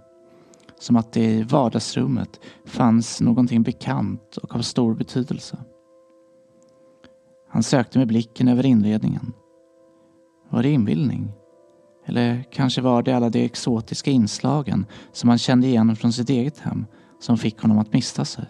Som 0.78 0.96
att 0.96 1.12
det 1.12 1.24
i 1.24 1.42
vardagsrummet 1.42 2.40
fanns 2.66 3.20
någonting 3.20 3.62
bekant 3.62 4.36
och 4.36 4.54
av 4.54 4.60
stor 4.60 4.94
betydelse. 4.94 5.58
Han 7.50 7.62
sökte 7.62 7.98
med 7.98 8.08
blicken 8.08 8.48
över 8.48 8.66
inredningen. 8.66 9.32
Var 10.50 10.62
det 10.62 10.70
inbildning? 10.70 11.32
Eller 12.06 12.44
kanske 12.50 12.80
var 12.80 13.02
det 13.02 13.12
alla 13.12 13.30
de 13.30 13.44
exotiska 13.44 14.10
inslagen 14.10 14.86
som 15.12 15.28
han 15.28 15.38
kände 15.38 15.66
igen 15.66 15.96
från 15.96 16.12
sitt 16.12 16.30
eget 16.30 16.58
hem 16.58 16.86
som 17.24 17.38
fick 17.38 17.60
honom 17.60 17.78
att 17.78 17.92
mista 17.92 18.24
sig. 18.24 18.44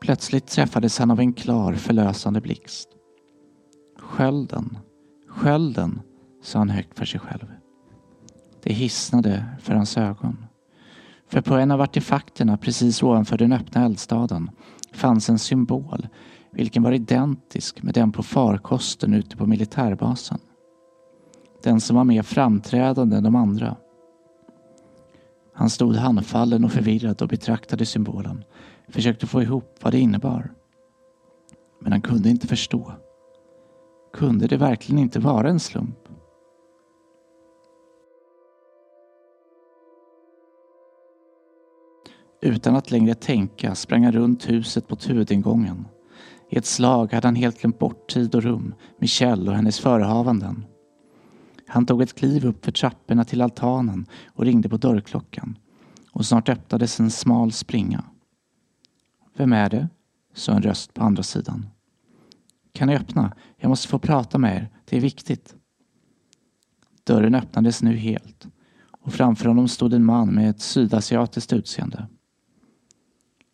Plötsligt 0.00 0.46
träffades 0.46 0.98
han 0.98 1.10
av 1.10 1.20
en 1.20 1.32
klar 1.32 1.74
förlösande 1.74 2.40
blixt. 2.40 2.88
Skölden, 3.98 4.78
skölden, 5.28 6.00
sa 6.42 6.58
han 6.58 6.70
högt 6.70 6.98
för 6.98 7.04
sig 7.04 7.20
själv. 7.20 7.52
Det 8.62 8.72
hisnade 8.72 9.44
för 9.60 9.74
hans 9.74 9.96
ögon. 9.96 10.46
För 11.28 11.40
på 11.40 11.54
en 11.54 11.70
av 11.70 11.80
artefakterna 11.80 12.56
precis 12.56 13.02
ovanför 13.02 13.38
den 13.38 13.52
öppna 13.52 13.84
eldstaden 13.84 14.50
fanns 14.92 15.30
en 15.30 15.38
symbol 15.38 16.08
vilken 16.52 16.82
var 16.82 16.92
identisk 16.92 17.82
med 17.82 17.94
den 17.94 18.12
på 18.12 18.22
farkosten 18.22 19.14
ute 19.14 19.36
på 19.36 19.46
militärbasen. 19.46 20.38
Den 21.62 21.80
som 21.80 21.96
var 21.96 22.04
mer 22.04 22.22
framträdande 22.22 23.16
än 23.16 23.22
de 23.22 23.36
andra. 23.36 23.76
Han 25.54 25.70
stod 25.70 25.96
handfallen 25.96 26.64
och 26.64 26.72
förvirrad 26.72 27.22
och 27.22 27.28
betraktade 27.28 27.86
symbolen. 27.86 28.44
Försökte 28.88 29.26
få 29.26 29.42
ihop 29.42 29.78
vad 29.82 29.92
det 29.92 29.98
innebar. 29.98 30.52
Men 31.80 31.92
han 31.92 32.00
kunde 32.00 32.28
inte 32.28 32.46
förstå. 32.46 32.92
Kunde 34.12 34.46
det 34.46 34.56
verkligen 34.56 34.98
inte 34.98 35.20
vara 35.20 35.48
en 35.48 35.60
slump? 35.60 35.98
Utan 42.42 42.76
att 42.76 42.90
längre 42.90 43.14
tänka 43.14 43.74
sprang 43.74 44.04
han 44.04 44.12
runt 44.12 44.50
huset 44.50 44.90
mot 44.90 45.10
huvudingången. 45.10 45.88
I 46.50 46.58
ett 46.58 46.66
slag 46.66 47.12
hade 47.12 47.26
han 47.26 47.34
helt 47.34 47.60
glömt 47.60 47.78
bort 47.78 48.08
tid 48.08 48.34
och 48.34 48.42
rum, 48.42 48.74
Michelle 48.98 49.50
och 49.50 49.56
hennes 49.56 49.80
förehavanden. 49.80 50.64
Han 51.72 51.86
tog 51.86 52.02
ett 52.02 52.14
kliv 52.14 52.46
upp 52.46 52.64
för 52.64 52.72
trapporna 52.72 53.24
till 53.24 53.40
altanen 53.40 54.06
och 54.26 54.44
ringde 54.44 54.68
på 54.68 54.76
dörrklockan. 54.76 55.58
Och 56.12 56.26
snart 56.26 56.48
öppnades 56.48 57.00
en 57.00 57.10
smal 57.10 57.52
springa. 57.52 58.04
Vem 59.36 59.52
är 59.52 59.70
det? 59.70 59.88
sa 60.34 60.52
en 60.52 60.62
röst 60.62 60.94
på 60.94 61.02
andra 61.02 61.22
sidan. 61.22 61.66
Kan 62.72 62.88
ni 62.88 62.96
öppna? 62.96 63.36
Jag 63.56 63.68
måste 63.68 63.88
få 63.88 63.98
prata 63.98 64.38
med 64.38 64.56
er. 64.56 64.68
Det 64.84 64.96
är 64.96 65.00
viktigt. 65.00 65.54
Dörren 67.04 67.34
öppnades 67.34 67.82
nu 67.82 67.96
helt 67.96 68.46
och 68.90 69.12
framför 69.12 69.46
honom 69.46 69.68
stod 69.68 69.94
en 69.94 70.04
man 70.04 70.34
med 70.34 70.50
ett 70.50 70.60
sydasiatiskt 70.60 71.52
utseende. 71.52 72.06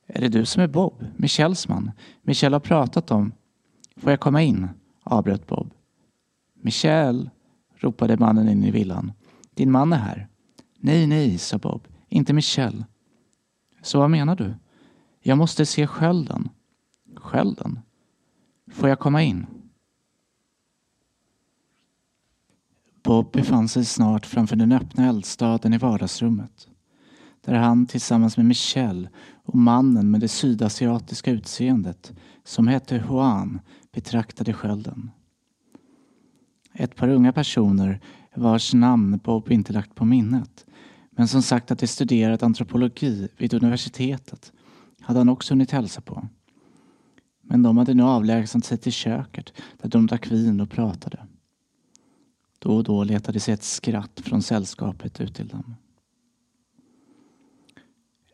Är 0.06 0.20
det 0.20 0.28
du 0.28 0.44
som 0.44 0.62
är 0.62 0.68
Bob, 0.68 1.04
Michels 1.16 1.68
man? 1.68 1.90
Michel 2.22 2.52
har 2.52 2.60
pratat 2.60 3.10
om... 3.10 3.32
Får 3.96 4.10
jag 4.10 4.20
komma 4.20 4.42
in? 4.42 4.68
avbröt 5.02 5.46
Bob. 5.46 5.70
Michel, 6.54 7.30
ropade 7.76 8.16
mannen 8.16 8.48
in 8.48 8.64
i 8.64 8.70
villan. 8.70 9.12
Din 9.54 9.70
man 9.70 9.92
är 9.92 9.96
här. 9.96 10.28
Nej, 10.78 11.06
nej, 11.06 11.38
sa 11.38 11.58
Bob. 11.58 11.88
Inte 12.08 12.32
Michelle. 12.32 12.84
Så 13.82 13.98
vad 13.98 14.10
menar 14.10 14.36
du? 14.36 14.54
Jag 15.20 15.38
måste 15.38 15.66
se 15.66 15.86
skölden. 15.86 16.48
Skölden? 17.16 17.78
Får 18.72 18.88
jag 18.88 18.98
komma 18.98 19.22
in? 19.22 19.46
Bob 23.02 23.32
befann 23.32 23.68
sig 23.68 23.84
snart 23.84 24.26
framför 24.26 24.56
den 24.56 24.72
öppna 24.72 25.08
eldstaden 25.08 25.72
i 25.72 25.78
vardagsrummet. 25.78 26.68
Där 27.40 27.54
han 27.54 27.86
tillsammans 27.86 28.36
med 28.36 28.46
Michelle 28.46 29.08
och 29.44 29.54
mannen 29.54 30.10
med 30.10 30.20
det 30.20 30.28
sydasiatiska 30.28 31.30
utseendet 31.30 32.12
som 32.44 32.68
hette 32.68 33.04
Juan 33.08 33.60
betraktade 33.92 34.52
skölden. 34.52 35.10
Ett 36.78 36.96
par 36.96 37.08
unga 37.08 37.32
personer 37.32 38.00
vars 38.34 38.74
namn 38.74 39.20
Bob 39.24 39.52
inte 39.52 39.72
lagt 39.72 39.94
på 39.94 40.04
minnet 40.04 40.66
men 41.16 41.28
som 41.28 41.42
sagt 41.42 41.70
att 41.70 41.78
de 41.78 41.86
studerat 41.86 42.42
antropologi 42.42 43.28
vid 43.36 43.54
universitetet 43.54 44.52
hade 45.00 45.20
han 45.20 45.28
också 45.28 45.54
hunnit 45.54 45.70
hälsa 45.70 46.00
på. 46.00 46.28
Men 47.42 47.62
de 47.62 47.78
hade 47.78 47.94
nu 47.94 48.02
avlägsnat 48.02 48.64
sig 48.64 48.78
till 48.78 48.92
köket 48.92 49.52
där 49.82 49.88
de 49.88 50.06
drack 50.06 50.30
vin 50.30 50.60
och 50.60 50.70
pratade. 50.70 51.26
Då 52.58 52.76
och 52.76 52.84
då 52.84 53.04
letade 53.04 53.40
sig 53.40 53.54
ett 53.54 53.62
skratt 53.62 54.20
från 54.20 54.42
sällskapet 54.42 55.20
ut 55.20 55.34
till 55.34 55.48
dem. 55.48 55.74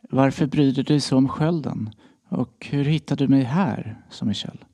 Varför 0.09 0.45
bryr 0.45 0.71
du 0.71 0.83
dig 0.83 1.01
så 1.01 1.17
om 1.17 1.29
skölden? 1.29 1.89
Och 2.29 2.67
hur 2.71 2.83
hittade 2.83 3.23
du 3.23 3.27
mig 3.27 3.43
här? 3.43 4.05
sa 4.09 4.25
Michel. 4.25 4.65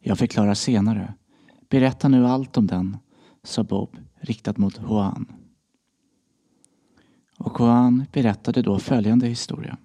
Jag 0.00 0.18
förklarar 0.18 0.54
senare. 0.54 1.14
Berätta 1.68 2.08
nu 2.08 2.26
allt 2.26 2.56
om 2.56 2.66
den, 2.66 2.96
sa 3.42 3.64
Bob 3.64 3.96
riktat 4.20 4.58
mot 4.58 4.80
Juan. 4.88 5.26
Och 7.38 7.56
Juan 7.60 8.04
berättade 8.12 8.62
då 8.62 8.78
följande 8.78 9.26
historia. 9.26 9.76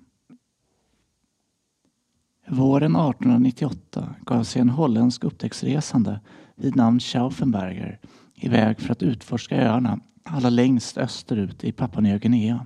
Våren 2.48 2.96
1898 2.96 4.16
gav 4.26 4.44
sig 4.44 4.62
en 4.62 4.70
holländsk 4.70 5.24
upptäcktsresande 5.24 6.20
vid 6.56 6.76
namn 6.76 7.00
Schauffenberger 7.00 8.00
iväg 8.36 8.80
för 8.80 8.92
att 8.92 9.04
utforska 9.04 9.58
öarna 9.58 10.00
allra 10.24 10.50
längst 10.50 10.98
österut 10.98 11.64
i 11.64 11.72
Papua 11.72 12.02
Nya 12.02 12.18
Guinea. 12.18 12.66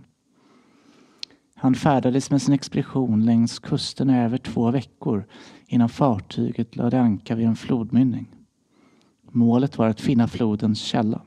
Han 1.56 1.76
färdades 1.76 2.32
med 2.32 2.42
sin 2.42 2.54
expedition 2.54 3.26
längs 3.26 3.60
kusten 3.60 4.10
i 4.10 4.18
över 4.20 4.38
två 4.38 4.72
veckor 4.72 5.28
innan 5.68 5.90
fartyget 5.90 6.76
lade 6.76 7.02
anka 7.02 7.36
vid 7.36 7.48
en 7.48 7.56
flodmynning. 7.56 8.28
Målet 9.36 9.78
var 9.78 9.88
att 9.88 10.02
finna 10.02 10.28
flodens 10.28 10.82
källa. 10.82 11.22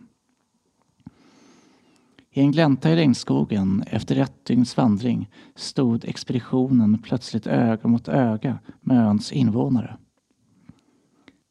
I 2.30 2.40
en 2.40 2.52
glänta 2.52 2.90
i 2.90 2.96
regnskogen 2.96 3.84
efter 3.86 4.16
ett 4.16 4.44
dygns 4.44 4.76
vandring 4.76 5.30
stod 5.54 6.04
expeditionen 6.04 6.98
plötsligt 6.98 7.46
öga 7.46 7.88
mot 7.88 8.08
öga 8.08 8.58
med 8.80 9.06
öns 9.06 9.32
invånare. 9.32 9.96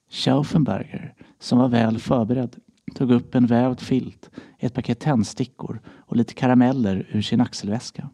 Schauffenberger, 0.10 1.14
som 1.40 1.60
var 1.60 1.68
väl 1.68 2.00
förberedd, 2.00 2.56
tog 2.96 3.12
upp 3.12 3.36
en 3.36 3.46
vävd 3.46 3.80
filt, 3.80 4.30
ett 4.60 4.74
paket 4.74 5.00
tändstickor 5.00 5.82
och 5.88 6.16
lite 6.16 6.34
karameller 6.34 7.08
ur 7.12 7.22
sin 7.22 7.42
axelväska. 7.42 8.10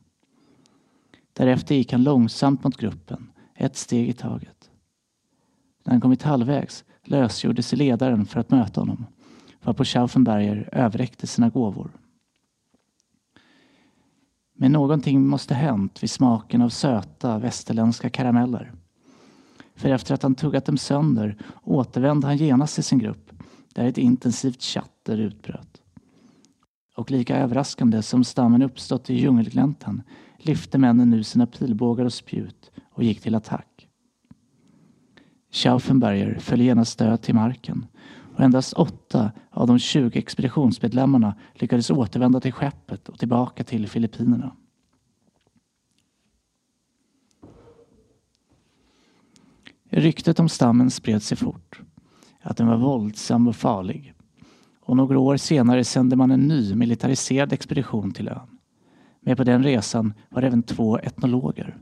Därefter 1.34 1.76
gick 1.76 1.92
han 1.92 2.04
långsamt 2.04 2.64
mot 2.64 2.78
gruppen, 2.78 3.32
ett 3.56 3.76
steg 3.76 4.10
i 4.10 4.14
taget. 4.14 4.72
När 5.84 5.94
han 5.94 6.02
kommit 6.02 6.24
halvvägs 6.24 6.86
lösgjorde 7.04 7.64
sig 7.64 7.78
ledaren 7.78 8.26
för 8.26 8.40
att 8.40 8.52
möta 8.52 8.82
honom, 8.82 9.06
varpå 9.64 9.84
Schauffenberger 9.86 10.70
överräckte 10.72 11.28
sina 11.28 11.50
gåvor. 11.50 11.92
Men 14.56 14.72
någonting 14.72 15.28
måste 15.28 15.54
hänt 15.54 16.04
vid 16.04 16.10
smaken 16.10 16.62
av 16.62 16.70
söta 16.70 17.38
västerländska 17.40 18.10
karameller. 18.10 18.74
För 19.76 19.90
efter 19.90 20.14
att 20.14 20.24
han 20.24 20.36
tuggat 20.36 20.66
dem 20.66 20.78
sönder 20.78 21.38
återvände 21.64 22.28
han 22.28 22.38
genast 22.38 22.76
till 22.76 22.84
sin 22.84 23.00
grupp 23.00 23.32
där 23.74 23.86
ett 23.86 23.98
intensivt 23.98 24.62
chatter 24.62 25.18
utbröt. 25.18 25.82
Och 26.96 27.12
lika 27.12 27.38
överraskande 27.38 28.02
som 28.02 28.24
stammen 28.24 28.62
uppstått 28.62 29.10
i 29.10 29.14
djungelgläntan 29.14 30.02
lyfte 30.38 30.78
männen 30.78 31.10
nu 31.10 31.24
sina 31.24 31.48
pilbågar 31.48 32.06
och 32.06 32.14
spjut 32.14 32.72
och 32.92 33.04
gick 33.04 33.22
till 33.22 33.36
attack. 33.36 33.73
Schauffenberger 35.54 36.38
föll 36.40 36.62
genast 36.62 37.00
död 37.00 37.22
till 37.22 37.36
marken 37.36 37.86
och 38.36 38.40
endast 38.40 38.74
åtta 38.74 39.32
av 39.50 39.68
de 39.68 39.80
20 39.80 40.20
expeditionsmedlemmarna 40.20 41.36
lyckades 41.54 41.90
återvända 41.90 42.40
till 42.40 42.54
skeppet 42.54 43.10
och 43.10 43.20
tillbaka 43.20 43.64
till 43.64 43.88
Filippinerna. 43.88 44.56
Ryktet 49.90 50.40
om 50.40 50.50
stammen 50.50 50.92
spred 50.92 51.24
sig 51.24 51.38
fort. 51.38 51.82
Att 52.42 52.58
den 52.58 52.68
var 52.68 52.78
våldsam 52.78 53.48
och 53.48 53.56
farlig. 53.56 54.14
och 54.82 54.98
några 54.98 55.20
år 55.20 55.38
senare 55.38 55.84
sände 55.84 56.16
man 56.16 56.32
en 56.32 56.48
ny 56.48 56.76
militariserad 56.76 57.54
expedition 57.54 58.12
till 58.12 58.28
ön. 58.28 58.58
Med 59.20 59.38
på 59.38 59.44
den 59.44 59.64
resan 59.64 60.14
var 60.30 60.42
även 60.42 60.64
två 60.64 60.98
etnologer. 60.98 61.78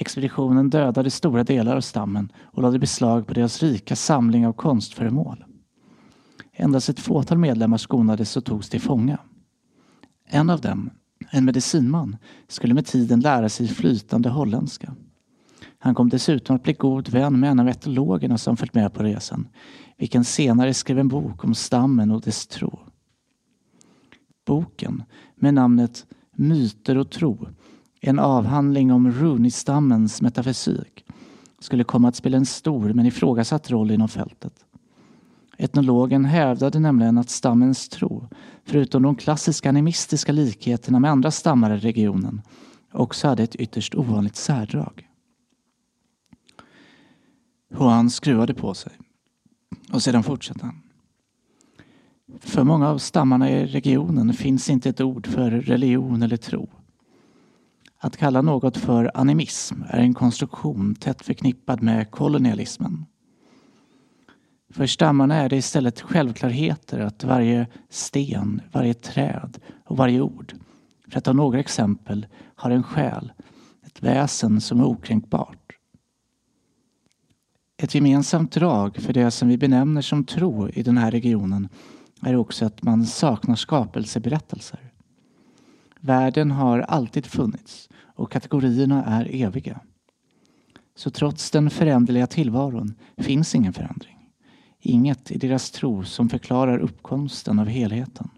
Expeditionen 0.00 0.70
dödade 0.70 1.10
stora 1.10 1.44
delar 1.44 1.76
av 1.76 1.80
stammen 1.80 2.32
och 2.42 2.62
lade 2.62 2.78
beslag 2.78 3.26
på 3.26 3.34
deras 3.34 3.62
rika 3.62 3.96
samling 3.96 4.46
av 4.46 4.52
konstföremål. 4.52 5.44
Endast 6.52 6.88
ett 6.88 7.00
fåtal 7.00 7.38
medlemmar 7.38 7.78
skonades 7.78 8.36
och 8.36 8.44
togs 8.44 8.68
till 8.68 8.80
fånga. 8.80 9.18
En 10.26 10.50
av 10.50 10.60
dem, 10.60 10.90
en 11.30 11.44
medicinman, 11.44 12.16
skulle 12.48 12.74
med 12.74 12.86
tiden 12.86 13.20
lära 13.20 13.48
sig 13.48 13.68
flytande 13.68 14.28
holländska. 14.28 14.94
Han 15.78 15.94
kom 15.94 16.08
dessutom 16.08 16.56
att 16.56 16.62
bli 16.62 16.72
god 16.72 17.08
vän 17.08 17.40
med 17.40 17.50
en 17.50 17.60
av 17.60 17.68
etologerna 17.68 18.38
som 18.38 18.56
följt 18.56 18.74
med 18.74 18.94
på 18.94 19.02
resan, 19.02 19.48
vilken 19.98 20.24
senare 20.24 20.74
skrev 20.74 20.98
en 20.98 21.08
bok 21.08 21.44
om 21.44 21.54
stammen 21.54 22.10
och 22.10 22.20
dess 22.20 22.46
tro. 22.46 22.78
Boken, 24.46 25.02
med 25.36 25.54
namnet 25.54 26.06
Myter 26.36 26.98
och 26.98 27.10
tro, 27.10 27.48
en 28.00 28.18
avhandling 28.18 28.92
om 28.92 29.12
Rooney-stammens 29.12 30.22
metafysik, 30.22 31.04
skulle 31.58 31.84
komma 31.84 32.08
att 32.08 32.16
spela 32.16 32.36
en 32.36 32.46
stor 32.46 32.92
men 32.92 33.06
ifrågasatt 33.06 33.70
roll 33.70 33.90
inom 33.90 34.08
fältet. 34.08 34.64
Etnologen 35.58 36.24
hävdade 36.24 36.78
nämligen 36.78 37.18
att 37.18 37.30
stammens 37.30 37.88
tro, 37.88 38.28
förutom 38.64 39.02
de 39.02 39.16
klassiska 39.16 39.68
animistiska 39.68 40.32
likheterna 40.32 40.98
med 40.98 41.10
andra 41.10 41.30
stammar 41.30 41.74
i 41.74 41.78
regionen, 41.78 42.42
också 42.92 43.28
hade 43.28 43.42
ett 43.42 43.56
ytterst 43.56 43.94
ovanligt 43.94 44.36
särdrag. 44.36 45.08
Juan 47.78 48.10
skruvade 48.10 48.54
på 48.54 48.74
sig. 48.74 48.92
Och 49.92 50.02
sedan 50.02 50.22
fortsatte 50.22 50.66
han. 50.66 50.82
För 52.40 52.64
många 52.64 52.88
av 52.88 52.98
stammarna 52.98 53.50
i 53.50 53.66
regionen 53.66 54.32
finns 54.32 54.70
inte 54.70 54.88
ett 54.88 55.00
ord 55.00 55.26
för 55.26 55.50
religion 55.50 56.22
eller 56.22 56.36
tro. 56.36 56.68
Att 58.02 58.16
kalla 58.16 58.42
något 58.42 58.76
för 58.76 59.10
animism 59.14 59.82
är 59.88 59.98
en 59.98 60.14
konstruktion 60.14 60.94
tätt 60.94 61.22
förknippad 61.22 61.82
med 61.82 62.10
kolonialismen. 62.10 63.06
För 64.70 64.86
stammarna 64.86 65.34
är 65.34 65.48
det 65.48 65.56
istället 65.56 66.00
självklarheter 66.00 66.98
att 66.98 67.24
varje 67.24 67.66
sten, 67.88 68.62
varje 68.72 68.94
träd 68.94 69.58
och 69.84 69.96
varje 69.96 70.20
ord, 70.20 70.54
för 71.08 71.18
att 71.18 71.24
ta 71.24 71.32
några 71.32 71.60
exempel, 71.60 72.26
har 72.54 72.70
en 72.70 72.82
själ, 72.82 73.32
ett 73.86 74.02
väsen 74.02 74.60
som 74.60 74.80
är 74.80 74.84
okränkbart. 74.84 75.72
Ett 77.76 77.94
gemensamt 77.94 78.52
drag 78.52 78.96
för 78.96 79.12
det 79.12 79.30
som 79.30 79.48
vi 79.48 79.58
benämner 79.58 80.02
som 80.02 80.24
tro 80.24 80.68
i 80.68 80.82
den 80.82 80.98
här 80.98 81.10
regionen 81.10 81.68
är 82.22 82.36
också 82.36 82.64
att 82.64 82.82
man 82.82 83.06
saknar 83.06 83.56
skapelseberättelser. 83.56 84.92
Världen 86.00 86.50
har 86.50 86.78
alltid 86.78 87.26
funnits 87.26 87.89
och 88.20 88.32
kategorierna 88.32 89.04
är 89.04 89.34
eviga. 89.34 89.80
Så 90.96 91.10
trots 91.10 91.50
den 91.50 91.70
föränderliga 91.70 92.26
tillvaron 92.26 92.94
finns 93.16 93.54
ingen 93.54 93.72
förändring. 93.72 94.16
Inget 94.80 95.30
i 95.30 95.38
deras 95.38 95.70
tro 95.70 96.04
som 96.04 96.28
förklarar 96.28 96.78
uppkomsten 96.78 97.58
av 97.58 97.66
helheten. 97.66 98.28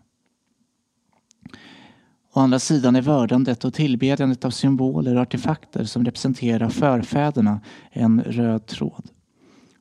Å 2.32 2.40
andra 2.40 2.58
sidan 2.58 2.96
är 2.96 3.02
vördandet 3.02 3.64
och 3.64 3.74
tillbedjandet 3.74 4.44
av 4.44 4.50
symboler 4.50 5.14
och 5.16 5.22
artefakter 5.22 5.84
som 5.84 6.04
representerar 6.04 6.68
förfäderna 6.68 7.60
en 7.90 8.22
röd 8.22 8.66
tråd. 8.66 9.10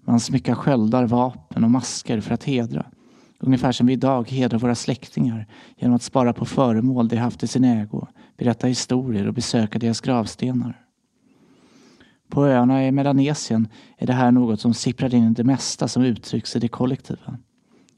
Man 0.05 0.19
smyckar 0.19 0.55
sköldar, 0.55 1.05
vapen 1.05 1.63
och 1.63 1.71
masker 1.71 2.21
för 2.21 2.33
att 2.33 2.43
hedra. 2.43 2.85
Ungefär 3.43 3.71
som 3.71 3.87
vi 3.87 3.93
idag 3.93 4.29
hedrar 4.29 4.59
våra 4.59 4.75
släktingar 4.75 5.47
genom 5.77 5.95
att 5.95 6.01
spara 6.01 6.33
på 6.33 6.45
föremål 6.45 7.07
de 7.07 7.17
haft 7.17 7.43
i 7.43 7.47
sin 7.47 7.63
ägo, 7.63 8.07
berätta 8.37 8.67
historier 8.67 9.27
och 9.27 9.33
besöka 9.33 9.79
deras 9.79 10.01
gravstenar. 10.01 10.85
På 12.29 12.45
öarna 12.45 12.87
i 12.87 12.91
Melanesien 12.91 13.67
är 13.97 14.07
det 14.07 14.13
här 14.13 14.31
något 14.31 14.61
som 14.61 14.73
sipprar 14.73 15.15
in 15.15 15.31
i 15.31 15.33
det 15.33 15.43
mesta 15.43 15.87
som 15.87 16.03
uttrycks 16.03 16.55
i 16.55 16.59
det 16.59 16.67
kollektiva. 16.67 17.37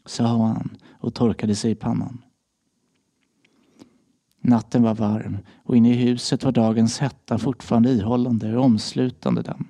Sa 0.05 0.25
han 0.25 0.69
och 0.99 1.13
torkade 1.13 1.55
sig 1.55 1.71
i 1.71 1.75
pannan. 1.75 2.21
Natten 4.41 4.83
var 4.83 4.95
varm 4.95 5.37
och 5.63 5.77
inne 5.77 5.89
i 5.89 5.95
huset 5.95 6.43
var 6.43 6.51
dagens 6.51 6.99
hetta 6.99 7.37
fortfarande 7.37 7.89
ihållande 7.89 8.57
och 8.57 8.65
omslutande 8.65 9.41
dem. 9.41 9.67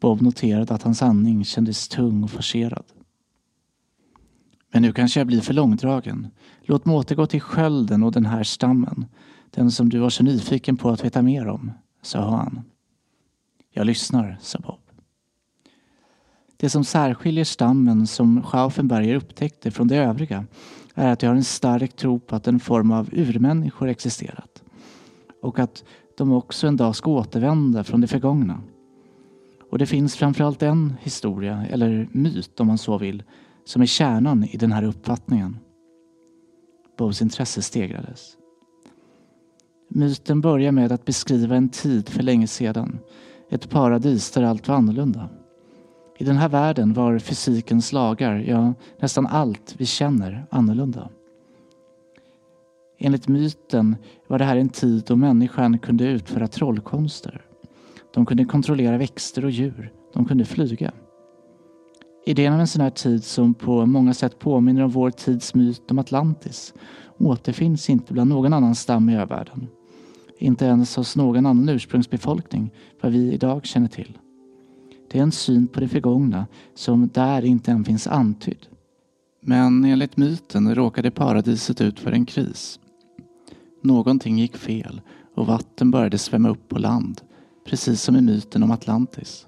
Bob 0.00 0.22
noterade 0.22 0.74
att 0.74 0.82
hans 0.82 1.02
andning 1.02 1.44
kändes 1.44 1.88
tung 1.88 2.24
och 2.24 2.30
forcerad. 2.30 2.84
Men 4.72 4.82
nu 4.82 4.92
kanske 4.92 5.20
jag 5.20 5.26
blir 5.26 5.40
för 5.40 5.54
långdragen. 5.54 6.28
Låt 6.62 6.84
mig 6.84 6.96
återgå 6.96 7.26
till 7.26 7.40
skölden 7.40 8.02
och 8.02 8.12
den 8.12 8.26
här 8.26 8.42
stammen. 8.42 9.06
Den 9.50 9.70
som 9.70 9.88
du 9.88 9.98
var 9.98 10.10
så 10.10 10.22
nyfiken 10.22 10.76
på 10.76 10.90
att 10.90 11.04
veta 11.04 11.22
mer 11.22 11.48
om, 11.48 11.72
sa 12.02 12.36
han. 12.36 12.60
Jag 13.70 13.86
lyssnar, 13.86 14.38
sa 14.40 14.58
Bob. 14.58 14.78
Det 16.56 16.70
som 16.70 16.84
särskiljer 16.84 17.44
stammen 17.44 18.06
som 18.06 18.42
Schauffenberger 18.42 19.14
upptäckte 19.14 19.70
från 19.70 19.88
de 19.88 19.96
övriga 19.96 20.44
är 20.94 21.12
att 21.12 21.18
de 21.18 21.26
har 21.26 21.34
en 21.34 21.44
stark 21.44 21.96
tro 21.96 22.20
på 22.20 22.36
att 22.36 22.48
en 22.48 22.60
form 22.60 22.90
av 22.90 23.08
urmänniskor 23.12 23.88
existerat 23.88 24.62
och 25.42 25.58
att 25.58 25.84
de 26.16 26.32
också 26.32 26.66
en 26.66 26.76
dag 26.76 26.96
ska 26.96 27.10
återvända 27.10 27.84
från 27.84 28.00
det 28.00 28.06
förgångna. 28.06 28.60
Och 29.70 29.78
det 29.78 29.86
finns 29.86 30.16
framförallt 30.16 30.62
en 30.62 30.94
historia, 31.00 31.66
eller 31.70 32.08
myt 32.12 32.60
om 32.60 32.66
man 32.66 32.78
så 32.78 32.98
vill, 32.98 33.22
som 33.64 33.82
är 33.82 33.86
kärnan 33.86 34.44
i 34.44 34.56
den 34.56 34.72
här 34.72 34.82
uppfattningen. 34.82 35.58
Bows 36.98 37.22
intresse 37.22 37.62
stegrades. 37.62 38.36
Myten 39.88 40.40
börjar 40.40 40.72
med 40.72 40.92
att 40.92 41.04
beskriva 41.04 41.56
en 41.56 41.68
tid 41.68 42.08
för 42.08 42.22
länge 42.22 42.46
sedan. 42.46 42.98
Ett 43.50 43.70
paradis 43.70 44.30
där 44.30 44.42
allt 44.42 44.68
var 44.68 44.76
annorlunda. 44.76 45.28
I 46.18 46.24
den 46.24 46.36
här 46.36 46.48
världen 46.48 46.92
var 46.92 47.18
fysikens 47.18 47.92
lagar, 47.92 48.38
ja 48.38 48.74
nästan 49.00 49.26
allt 49.26 49.74
vi 49.78 49.86
känner, 49.86 50.46
annorlunda. 50.50 51.08
Enligt 52.98 53.28
myten 53.28 53.96
var 54.26 54.38
det 54.38 54.44
här 54.44 54.56
en 54.56 54.68
tid 54.68 55.04
då 55.06 55.16
människan 55.16 55.78
kunde 55.78 56.04
utföra 56.04 56.48
trollkonster. 56.48 57.44
De 58.14 58.26
kunde 58.26 58.44
kontrollera 58.44 58.98
växter 58.98 59.44
och 59.44 59.50
djur. 59.50 59.92
De 60.12 60.24
kunde 60.24 60.44
flyga. 60.44 60.92
Idén 62.24 62.52
om 62.52 62.60
en 62.60 62.66
sån 62.66 62.82
här 62.82 62.90
tid 62.90 63.24
som 63.24 63.54
på 63.54 63.86
många 63.86 64.14
sätt 64.14 64.38
påminner 64.38 64.82
om 64.82 64.90
vår 64.90 65.10
tids 65.10 65.54
myt 65.54 65.90
om 65.90 65.98
Atlantis 65.98 66.74
återfinns 67.18 67.90
inte 67.90 68.12
bland 68.12 68.30
någon 68.30 68.52
annan 68.52 68.74
stam 68.74 69.08
i 69.10 69.16
övärlden. 69.16 69.68
Inte 70.38 70.64
ens 70.64 70.96
hos 70.96 71.16
någon 71.16 71.46
annan 71.46 71.68
ursprungsbefolkning 71.68 72.70
vad 73.00 73.12
vi 73.12 73.32
idag 73.32 73.66
känner 73.66 73.88
till. 73.88 74.18
Det 75.10 75.18
är 75.18 75.22
en 75.22 75.32
syn 75.32 75.66
på 75.66 75.80
det 75.80 75.88
förgångna 75.88 76.46
som 76.74 77.08
där 77.08 77.44
inte 77.44 77.70
än 77.70 77.84
finns 77.84 78.06
antydd. 78.06 78.66
Men 79.40 79.84
enligt 79.84 80.16
myten 80.16 80.74
råkade 80.74 81.10
paradiset 81.10 81.80
ut 81.80 82.00
för 82.00 82.12
en 82.12 82.26
kris. 82.26 82.80
Någonting 83.82 84.38
gick 84.38 84.56
fel 84.56 85.00
och 85.34 85.46
vatten 85.46 85.90
började 85.90 86.18
svämma 86.18 86.48
upp 86.48 86.68
på 86.68 86.78
land 86.78 87.20
precis 87.66 88.02
som 88.02 88.16
i 88.16 88.20
myten 88.20 88.62
om 88.62 88.70
Atlantis. 88.70 89.46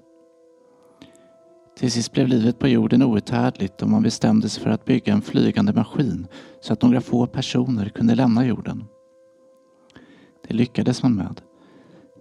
Till 1.77 1.91
sist 1.91 2.11
blev 2.11 2.27
livet 2.27 2.59
på 2.59 2.67
jorden 2.67 3.03
outhärdligt 3.03 3.81
och 3.81 3.89
man 3.89 4.03
bestämde 4.03 4.49
sig 4.49 4.63
för 4.63 4.69
att 4.69 4.85
bygga 4.85 5.13
en 5.13 5.21
flygande 5.21 5.73
maskin 5.73 6.27
så 6.61 6.73
att 6.73 6.81
några 6.81 7.01
få 7.01 7.27
personer 7.27 7.89
kunde 7.89 8.15
lämna 8.15 8.45
jorden. 8.45 8.85
Det 10.47 10.53
lyckades 10.53 11.03
man 11.03 11.15
med. 11.15 11.41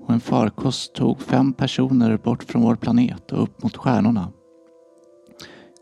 Och 0.00 0.14
en 0.14 0.20
farkost 0.20 0.94
tog 0.94 1.20
fem 1.20 1.52
personer 1.52 2.16
bort 2.16 2.44
från 2.44 2.62
vår 2.62 2.76
planet 2.76 3.32
och 3.32 3.42
upp 3.42 3.62
mot 3.62 3.76
stjärnorna. 3.76 4.32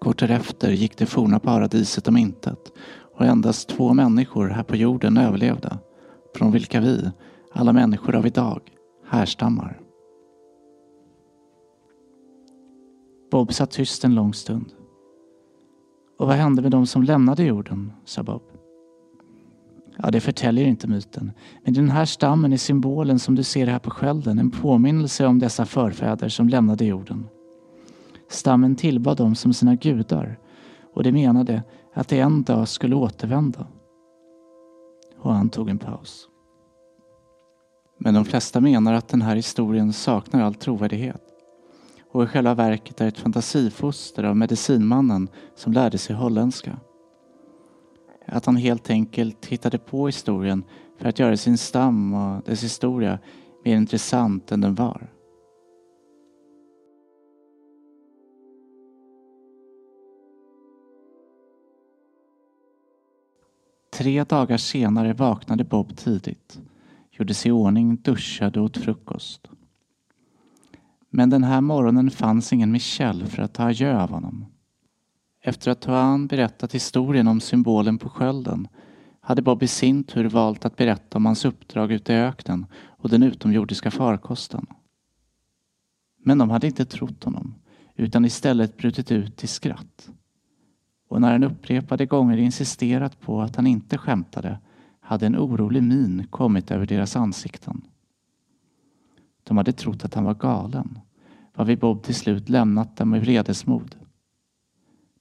Kort 0.00 0.18
därefter 0.18 0.70
gick 0.70 0.96
det 0.96 1.06
forna 1.06 1.38
paradiset 1.38 2.08
om 2.08 2.16
intet 2.16 2.72
och 3.14 3.26
endast 3.26 3.68
två 3.68 3.94
människor 3.94 4.48
här 4.48 4.62
på 4.62 4.76
jorden 4.76 5.16
överlevde, 5.16 5.78
från 6.36 6.52
vilka 6.52 6.80
vi, 6.80 7.10
alla 7.52 7.72
människor 7.72 8.16
av 8.16 8.26
idag, 8.26 8.60
härstammar. 9.10 9.81
Bob 13.32 13.52
satt 13.52 13.70
tyst 13.70 14.04
en 14.04 14.14
lång 14.14 14.34
stund. 14.34 14.72
Och 16.18 16.26
vad 16.26 16.36
hände 16.36 16.62
med 16.62 16.70
de 16.70 16.86
som 16.86 17.02
lämnade 17.02 17.44
jorden? 17.44 17.92
sa 18.04 18.22
Bob. 18.22 18.42
Ja, 19.98 20.10
det 20.10 20.20
förtäljer 20.20 20.66
inte 20.66 20.88
myten. 20.88 21.32
Men 21.64 21.74
den 21.74 21.90
här 21.90 22.04
stammen 22.04 22.52
är 22.52 22.56
symbolen 22.56 23.18
som 23.18 23.34
du 23.34 23.42
ser 23.42 23.66
här 23.66 23.78
på 23.78 23.90
skölden. 23.90 24.38
En 24.38 24.50
påminnelse 24.50 25.26
om 25.26 25.38
dessa 25.38 25.66
förfäder 25.66 26.28
som 26.28 26.48
lämnade 26.48 26.84
jorden. 26.84 27.28
Stammen 28.28 28.76
tillbad 28.76 29.16
dem 29.16 29.34
som 29.34 29.52
sina 29.52 29.74
gudar 29.74 30.38
och 30.94 31.02
de 31.02 31.12
menade 31.12 31.62
att 31.94 32.08
de 32.08 32.20
en 32.20 32.42
dag 32.42 32.68
skulle 32.68 32.96
återvända. 32.96 33.66
Och 35.18 35.34
han 35.34 35.50
tog 35.50 35.68
en 35.68 35.78
paus. 35.78 36.28
Men 37.98 38.14
de 38.14 38.24
flesta 38.24 38.60
menar 38.60 38.92
att 38.92 39.08
den 39.08 39.22
här 39.22 39.36
historien 39.36 39.92
saknar 39.92 40.42
all 40.42 40.54
trovärdighet 40.54 41.31
och 42.12 42.24
i 42.24 42.26
själva 42.26 42.54
verket 42.54 43.00
är 43.00 43.08
ett 43.08 43.18
fantasifoster 43.18 44.24
av 44.24 44.36
medicinmannen 44.36 45.28
som 45.54 45.72
lärde 45.72 45.98
sig 45.98 46.16
holländska. 46.16 46.78
att 48.26 48.46
han 48.46 48.56
helt 48.56 48.90
enkelt 48.90 49.46
hittade 49.46 49.78
på 49.78 50.06
historien 50.06 50.64
för 50.98 51.08
att 51.08 51.18
göra 51.18 51.36
sin 51.36 51.58
stam 51.58 52.14
och 52.14 52.42
dess 52.44 52.64
historia 52.64 53.18
mer 53.64 53.76
intressant 53.76 54.52
än 54.52 54.60
den 54.60 54.74
var. 54.74 55.10
Tre 63.92 64.24
dagar 64.24 64.56
senare 64.56 65.12
vaknade 65.12 65.64
Bob 65.64 65.96
tidigt, 65.96 66.60
gjorde 67.10 67.34
sig 67.34 67.48
i 67.48 67.52
ordning, 67.52 67.96
duschade 67.96 68.60
och 68.60 68.66
åt 68.66 68.76
frukost. 68.76 69.48
Men 71.14 71.30
den 71.30 71.44
här 71.44 71.60
morgonen 71.60 72.10
fanns 72.10 72.52
ingen 72.52 72.72
Michelle 72.72 73.26
för 73.26 73.42
att 73.42 73.54
ta 73.54 73.62
adjö 73.62 74.02
av 74.02 74.10
honom. 74.10 74.46
Efter 75.42 75.70
att 75.70 75.80
Toan 75.80 76.26
berättat 76.26 76.74
historien 76.74 77.28
om 77.28 77.40
symbolen 77.40 77.98
på 77.98 78.08
skölden 78.08 78.68
hade 79.20 79.42
Bob 79.42 79.62
i 79.62 79.66
sin 79.66 80.04
tur 80.04 80.24
valt 80.24 80.64
att 80.64 80.76
berätta 80.76 81.18
om 81.18 81.26
hans 81.26 81.44
uppdrag 81.44 81.92
ute 81.92 82.12
i 82.12 82.16
öknen 82.16 82.66
och 82.74 83.08
den 83.08 83.22
utomjordiska 83.22 83.90
farkosten. 83.90 84.66
Men 86.24 86.38
de 86.38 86.50
hade 86.50 86.66
inte 86.66 86.84
trott 86.84 87.24
honom 87.24 87.54
utan 87.96 88.24
istället 88.24 88.76
brutit 88.76 89.12
ut 89.12 89.44
i 89.44 89.46
skratt. 89.46 90.10
Och 91.08 91.20
när 91.20 91.32
han 91.32 91.44
upprepade 91.44 92.06
gånger 92.06 92.36
insisterat 92.36 93.20
på 93.20 93.42
att 93.42 93.56
han 93.56 93.66
inte 93.66 93.98
skämtade 93.98 94.58
hade 95.00 95.26
en 95.26 95.36
orolig 95.36 95.82
min 95.82 96.26
kommit 96.30 96.70
över 96.70 96.86
deras 96.86 97.16
ansikten. 97.16 97.82
De 99.52 99.56
hade 99.56 99.72
trott 99.72 100.04
att 100.04 100.14
han 100.14 100.24
var 100.24 100.34
galen, 100.34 100.98
varvid 101.54 101.78
Bob 101.78 102.02
till 102.02 102.14
slut 102.14 102.48
lämnat 102.48 102.96
dem 102.96 103.14
i 103.14 103.18
vredesmod. 103.18 103.96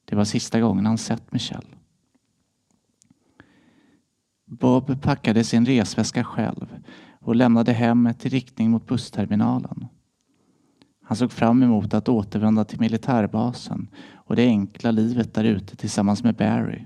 Det 0.05 0.15
var 0.15 0.23
sista 0.23 0.59
gången 0.59 0.85
han 0.85 0.97
sett 0.97 1.31
Michelle. 1.31 1.67
Bob 4.45 5.01
packade 5.01 5.43
sin 5.43 5.65
resväska 5.65 6.23
själv 6.23 6.79
och 7.19 7.35
lämnade 7.35 7.73
hemmet 7.73 8.25
i 8.25 8.29
riktning 8.29 8.71
mot 8.71 8.87
bussterminalen. 8.87 9.87
Han 11.03 11.17
såg 11.17 11.31
fram 11.31 11.63
emot 11.63 11.93
att 11.93 12.09
återvända 12.09 12.65
till 12.65 12.79
militärbasen 12.79 13.87
och 14.15 14.35
det 14.35 14.45
enkla 14.45 14.91
livet 14.91 15.33
där 15.33 15.43
ute 15.43 15.75
tillsammans 15.75 16.23
med 16.23 16.35
Barry. 16.35 16.83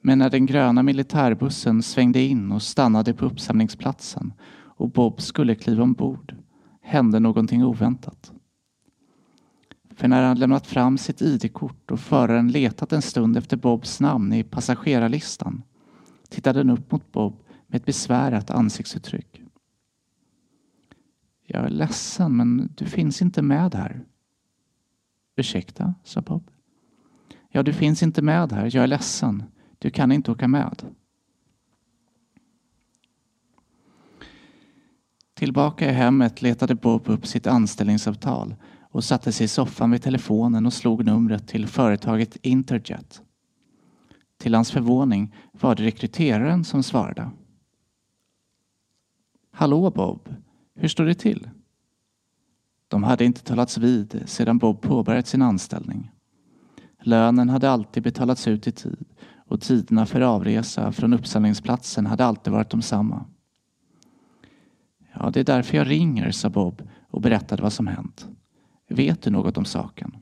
Men 0.00 0.18
när 0.18 0.30
den 0.30 0.46
gröna 0.46 0.82
militärbussen 0.82 1.82
svängde 1.82 2.20
in 2.20 2.52
och 2.52 2.62
stannade 2.62 3.14
på 3.14 3.24
uppsamlingsplatsen 3.24 4.32
och 4.78 4.90
Bob 4.90 5.20
skulle 5.20 5.54
kliva 5.54 5.82
ombord 5.82 6.34
hände 6.80 7.20
någonting 7.20 7.64
oväntat. 7.64 8.32
För 9.90 10.08
när 10.08 10.22
han 10.22 10.38
lämnat 10.38 10.66
fram 10.66 10.98
sitt 10.98 11.22
ID-kort 11.22 11.90
och 11.90 12.00
föraren 12.00 12.48
letat 12.48 12.92
en 12.92 13.02
stund 13.02 13.36
efter 13.36 13.56
Bobs 13.56 14.00
namn 14.00 14.32
i 14.32 14.44
passagerarlistan 14.44 15.62
tittade 16.28 16.58
han 16.58 16.70
upp 16.70 16.92
mot 16.92 17.12
Bob 17.12 17.36
med 17.66 17.80
ett 17.80 17.86
besvärat 17.86 18.50
ansiktsuttryck. 18.50 19.42
Jag 21.46 21.64
är 21.64 21.70
ledsen, 21.70 22.36
men 22.36 22.72
du 22.76 22.86
finns 22.86 23.22
inte 23.22 23.42
med 23.42 23.74
här. 23.74 24.04
Ursäkta, 25.36 25.94
sa 26.04 26.20
Bob. 26.20 26.50
Ja, 27.50 27.62
du 27.62 27.72
finns 27.72 28.02
inte 28.02 28.22
med 28.22 28.52
här. 28.52 28.64
Jag 28.64 28.84
är 28.84 28.86
ledsen. 28.86 29.42
Du 29.78 29.90
kan 29.90 30.12
inte 30.12 30.30
åka 30.30 30.48
med. 30.48 30.82
Tillbaka 35.38 35.90
i 35.90 35.92
hemmet 35.92 36.42
letade 36.42 36.74
Bob 36.74 37.08
upp 37.08 37.26
sitt 37.26 37.46
anställningsavtal 37.46 38.54
och 38.80 39.04
satte 39.04 39.32
sig 39.32 39.44
i 39.44 39.48
soffan 39.48 39.90
vid 39.90 40.02
telefonen 40.02 40.66
och 40.66 40.72
slog 40.72 41.04
numret 41.04 41.48
till 41.48 41.66
företaget 41.66 42.36
Interjet. 42.42 43.22
Till 44.38 44.54
hans 44.54 44.70
förvåning 44.70 45.34
var 45.52 45.74
det 45.74 45.82
rekryteraren 45.82 46.64
som 46.64 46.82
svarade. 46.82 47.30
Hallå 49.52 49.90
Bob, 49.90 50.34
hur 50.74 50.88
står 50.88 51.04
det 51.04 51.14
till? 51.14 51.50
De 52.88 53.02
hade 53.02 53.24
inte 53.24 53.44
talats 53.44 53.78
vid 53.78 54.22
sedan 54.26 54.58
Bob 54.58 54.80
påbörjat 54.80 55.26
sin 55.26 55.42
anställning. 55.42 56.10
Lönen 57.02 57.48
hade 57.48 57.70
alltid 57.70 58.02
betalats 58.02 58.48
ut 58.48 58.66
i 58.66 58.72
tid 58.72 59.06
och 59.46 59.60
tiderna 59.60 60.06
för 60.06 60.20
avresa 60.20 60.92
från 60.92 61.12
uppsamlingsplatsen 61.12 62.06
hade 62.06 62.24
alltid 62.24 62.52
varit 62.52 62.70
de 62.70 62.82
samma. 62.82 63.24
Ja, 65.20 65.30
det 65.30 65.40
är 65.40 65.44
därför 65.44 65.76
jag 65.76 65.90
ringer, 65.90 66.30
sa 66.30 66.50
Bob 66.50 66.82
och 67.10 67.20
berättade 67.20 67.62
vad 67.62 67.72
som 67.72 67.86
hänt. 67.86 68.28
Vet 68.88 69.22
du 69.22 69.30
något 69.30 69.58
om 69.58 69.64
saken? 69.64 70.16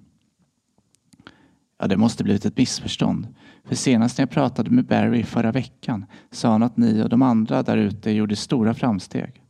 Ja, 1.78 1.86
det 1.86 1.96
måste 1.96 2.24
blivit 2.24 2.44
ett 2.44 2.56
missförstånd. 2.56 3.34
För 3.64 3.74
senast 3.74 4.18
när 4.18 4.22
jag 4.22 4.30
pratade 4.30 4.70
med 4.70 4.86
Barry 4.86 5.22
förra 5.22 5.52
veckan 5.52 6.06
sa 6.30 6.52
han 6.52 6.62
att 6.62 6.76
ni 6.76 7.02
och 7.02 7.08
de 7.08 7.22
andra 7.22 7.62
där 7.62 7.76
ute 7.76 8.10
gjorde 8.10 8.36
stora 8.36 8.74
framsteg. 8.74 9.42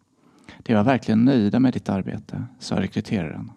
De 0.59 0.75
var 0.75 0.85
verkligen 0.85 1.25
nöjda 1.25 1.61
med 1.61 1.73
ditt 1.73 1.89
arbete, 1.89 2.45
sa 2.59 2.81
rekryteraren. 2.81 3.51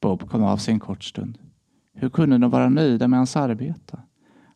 Bob 0.00 0.30
kom 0.30 0.42
av 0.42 0.56
sig 0.56 0.74
en 0.74 0.80
kort 0.80 1.04
stund. 1.04 1.38
Hur 1.94 2.10
kunde 2.10 2.38
de 2.38 2.50
vara 2.50 2.68
nöjda 2.68 3.08
med 3.08 3.18
hans 3.18 3.36
arbete? 3.36 4.00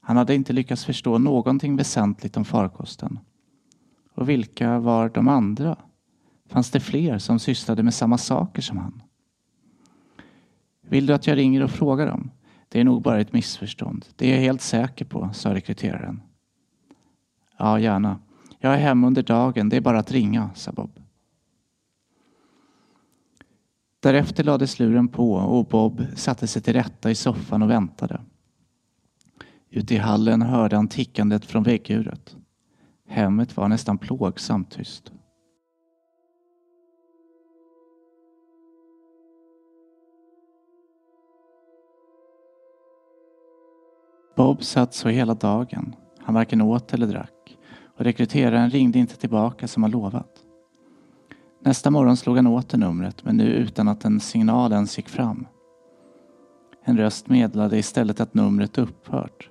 Han 0.01 0.17
hade 0.17 0.35
inte 0.35 0.53
lyckats 0.53 0.85
förstå 0.85 1.19
någonting 1.19 1.77
väsentligt 1.77 2.37
om 2.37 2.45
farkosten. 2.45 3.19
Och 4.19 4.29
vilka 4.29 4.79
var 4.79 5.09
de 5.09 5.29
andra? 5.29 5.77
Fanns 6.47 6.71
det 6.71 6.81
fler 6.81 7.19
som 7.19 7.39
sysslade 7.39 7.83
med 7.83 7.95
samma 7.95 8.19
saker 8.19 8.63
som 8.63 8.77
han? 8.77 9.03
Vill 10.81 11.07
du 11.07 11.15
att 11.15 11.27
jag 11.27 11.37
ringer 11.37 11.63
och 11.63 11.71
frågar 11.71 12.07
dem? 12.07 12.31
Det 12.69 12.81
är 12.81 12.85
nog 12.85 13.03
bara 13.03 13.21
ett 13.21 13.33
missförstånd. 13.33 14.07
Det 14.17 14.27
är 14.27 14.35
jag 14.35 14.41
helt 14.41 14.61
säker 14.61 15.05
på, 15.05 15.31
sa 15.33 15.55
rekryteraren. 15.55 16.23
Ja, 17.59 17.79
gärna. 17.79 18.19
Jag 18.59 18.75
är 18.75 18.79
hemma 18.79 19.07
under 19.07 19.23
dagen. 19.23 19.69
Det 19.69 19.77
är 19.77 19.81
bara 19.81 19.99
att 19.99 20.13
ringa, 20.13 20.51
sa 20.55 20.73
Bob. 20.73 21.01
Därefter 24.01 24.45
lades 24.45 24.79
luren 24.79 25.09
på 25.09 25.33
och 25.33 25.67
Bob 25.67 26.07
satte 26.15 26.47
sig 26.47 26.63
till 26.63 26.75
rätta 26.75 27.11
i 27.11 27.15
soffan 27.15 27.63
och 27.63 27.71
väntade. 27.71 28.21
Ute 29.71 29.95
i 29.95 29.99
hallen 29.99 30.43
hörde 30.43 30.77
han 30.77 30.89
tickandet 30.89 31.45
från 31.45 31.63
vägguret. 31.63 32.37
Hemmet 33.09 33.57
var 33.57 33.69
nästan 33.69 33.99
plågsamt 33.99 34.71
tyst. 34.71 35.13
Bob 44.37 44.63
satt 44.63 44.95
så 44.95 45.09
hela 45.09 45.35
dagen. 45.35 45.95
Han 46.19 46.35
varken 46.35 46.61
åt 46.61 46.95
eller 46.95 47.07
drack 47.07 47.59
och 47.97 48.05
rekryteraren 48.05 48.71
ringde 48.71 48.99
inte 48.99 49.17
tillbaka 49.17 49.69
som 49.69 49.83
han 49.83 49.93
lovat. 49.93 50.45
Nästa 51.61 51.91
morgon 51.91 52.17
slog 52.17 52.37
han 52.37 52.47
åter 52.47 52.79
numret 52.79 53.25
men 53.25 53.37
nu 53.37 53.45
utan 53.45 53.89
att 53.89 54.05
en 54.05 54.21
signal 54.21 54.73
ens 54.73 54.99
gick 54.99 55.09
fram. 55.09 55.47
En 56.85 56.99
röst 56.99 57.29
meddelade 57.29 57.79
istället 57.79 58.21
att 58.21 58.35
numret 58.35 58.79
upphört. 58.79 59.51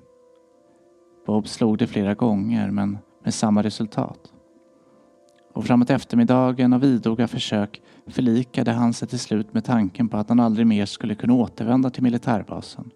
Bob 1.25 1.47
slog 1.47 1.77
det 1.77 1.87
flera 1.87 2.13
gånger 2.13 2.71
men 2.71 2.97
med 3.27 3.33
samma 3.33 3.63
resultat. 3.63 4.33
Och 5.53 5.65
framåt 5.65 5.89
eftermiddagen 5.89 6.73
av 6.73 6.83
idoga 6.83 7.27
försök 7.27 7.81
förlikade 8.05 8.71
han 8.71 8.93
sig 8.93 9.07
till 9.07 9.19
slut 9.19 9.53
med 9.53 9.65
tanken 9.65 10.09
på 10.09 10.17
att 10.17 10.29
han 10.29 10.39
aldrig 10.39 10.67
mer 10.67 10.85
skulle 10.85 11.15
kunna 11.15 11.33
återvända 11.33 11.89
till 11.89 12.03
militärbasen. 12.03 12.89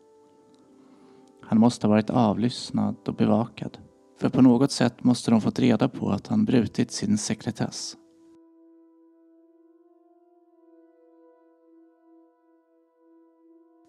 Han 1.41 1.60
måste 1.60 1.88
ha 1.88 1.89
varit 1.89 2.10
avlyssnad 2.10 2.96
och 3.08 3.13
bevakad. 3.13 3.78
För 4.20 4.30
på 4.30 4.41
något 4.41 4.72
sätt 4.72 5.04
måste 5.04 5.32
de 5.32 5.41
fått 5.41 5.60
reda 5.60 5.88
på 5.89 6.10
att 6.10 6.28
han 6.28 6.46
brutit 6.46 6.91
sin 6.91 7.17
sekretess. 7.17 7.98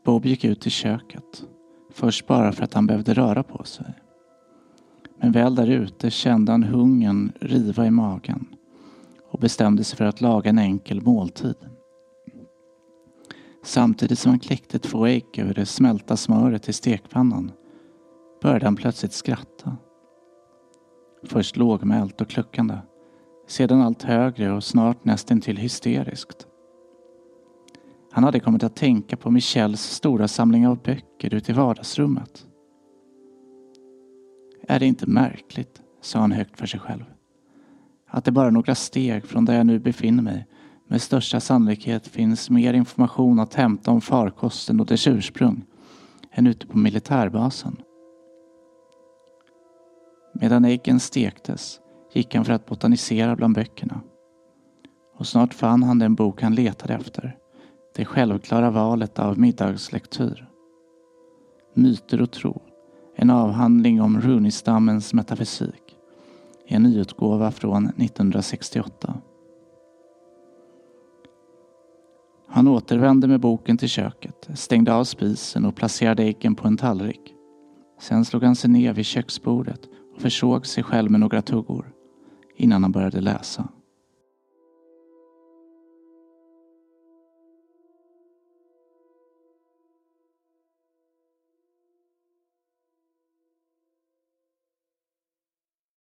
Bob 0.05 0.26
gick 0.26 0.44
ut 0.44 0.66
i 0.66 0.70
köket. 0.70 1.44
Först 1.90 2.26
bara 2.26 2.52
för 2.52 2.64
att 2.64 2.74
han 2.74 2.87
behövde 2.87 3.14
röra 3.14 3.42
på 3.42 3.64
sig. 3.64 4.01
Men 5.22 5.32
väl 5.32 5.54
där 5.54 5.70
ute 5.70 6.11
kände 6.11 6.52
han 6.52 6.62
hungern 6.62 7.32
riva 7.40 7.87
i 7.87 7.90
magen 7.90 8.46
och 9.30 9.38
bestämde 9.38 9.85
sig 9.85 9.96
för 9.96 10.04
att 10.04 10.20
laga 10.20 10.50
en 10.50 10.58
enkel 10.58 11.02
måltid. 11.02 11.54
Samtidigt 13.64 14.18
som 14.18 14.30
han 14.30 14.38
kläckte 14.38 14.78
två 14.78 15.06
ägg 15.06 15.38
över 15.38 15.54
det 15.54 15.66
smälta 15.66 16.16
smöret 16.16 16.68
i 16.68 16.72
stekpannan 16.72 17.52
började 18.42 18.64
han 18.64 18.76
plötsligt 18.76 19.12
skratta. 19.12 19.76
Först 21.24 21.56
lågmält 21.56 22.20
och 22.20 22.28
kluckande, 22.28 22.78
sedan 23.48 23.80
allt 23.80 24.02
högre 24.02 24.52
och 24.52 24.64
snart 24.64 25.04
nästintill 25.04 25.56
hysteriskt. 25.56 26.46
Han 28.12 28.24
hade 28.24 28.40
kommit 28.40 28.62
att 28.62 28.76
tänka 28.76 29.16
på 29.16 29.30
Michels 29.30 29.82
stora 29.82 30.28
samling 30.28 30.66
av 30.66 30.82
böcker 30.82 31.35
ute 31.35 31.52
i 31.52 31.54
vardagsrummet. 31.54 32.46
Är 34.68 34.79
det 34.79 34.87
inte 34.87 35.07
märkligt, 35.07 35.83
sa 36.01 36.18
han 36.18 36.33
högt 36.33 36.59
för 36.59 36.66
sig 36.66 36.81
själv, 36.81 37.05
att 38.07 38.25
det 38.25 38.33
bara 38.33 38.51
några 38.51 38.75
steg 38.75 39.27
från 39.27 39.44
där 39.44 39.57
jag 39.57 39.66
nu 39.66 39.79
befinner 39.79 40.22
mig 40.22 40.46
med 40.88 41.03
största 41.03 41.40
sannolikhet 41.40 42.09
finns 42.09 42.51
mer 42.51 42.75
information 42.75 43.40
att 43.40 43.55
hämta 43.55 43.90
om 43.90 44.01
farkosten 44.01 44.81
och 44.81 44.87
dess 44.87 45.07
ursprung 45.07 45.64
än 46.33 46.46
ute 46.46 46.66
på 46.66 46.79
militärbasen. 46.79 47.77
Medan 50.35 50.64
äggen 50.64 51.01
stektes 51.01 51.81
gick 52.12 52.35
han 52.35 52.44
för 52.44 52.53
att 52.53 52.66
botanisera 52.66 53.37
bland 53.37 53.55
böckerna. 53.55 54.01
Och 55.14 55.27
snart 55.27 55.55
fann 55.55 55.83
han 55.83 55.98
den 55.98 56.14
bok 56.14 56.42
han 56.42 56.55
letade 56.55 56.94
efter. 56.94 57.37
Det 57.94 58.05
självklara 58.05 58.70
valet 58.70 59.18
av 59.18 59.38
middagslektyr. 59.38 60.48
Myter 61.75 62.22
och 62.22 62.31
tro. 62.31 62.62
En 63.14 63.31
avhandling 63.31 64.03
om 64.03 64.20
runistammens 64.20 65.14
metafysik. 65.14 65.96
I 66.66 66.75
en 66.75 66.83
nyutgåva 66.83 67.51
från 67.51 67.87
1968. 67.87 69.14
Han 72.48 72.68
återvände 72.68 73.29
med 73.29 73.40
boken 73.40 73.79
till 73.79 73.88
köket, 73.88 74.48
stängde 74.55 74.94
av 74.94 75.05
spisen 75.05 75.64
och 75.64 75.77
placerade 75.77 76.22
äggen 76.22 76.55
på 76.55 76.68
en 76.68 76.77
tallrik. 76.77 77.35
Sen 78.01 78.25
slog 78.25 78.42
han 78.42 78.57
sig 78.57 78.70
ner 78.70 78.92
vid 78.92 79.05
köksbordet 79.05 79.81
och 80.14 80.20
försåg 80.20 80.66
sig 80.66 80.85
själv 80.85 81.11
med 81.11 81.20
några 81.20 81.42
tuggor 81.42 81.92
innan 82.57 82.83
han 82.83 82.92
började 82.92 83.20
läsa. 83.20 83.68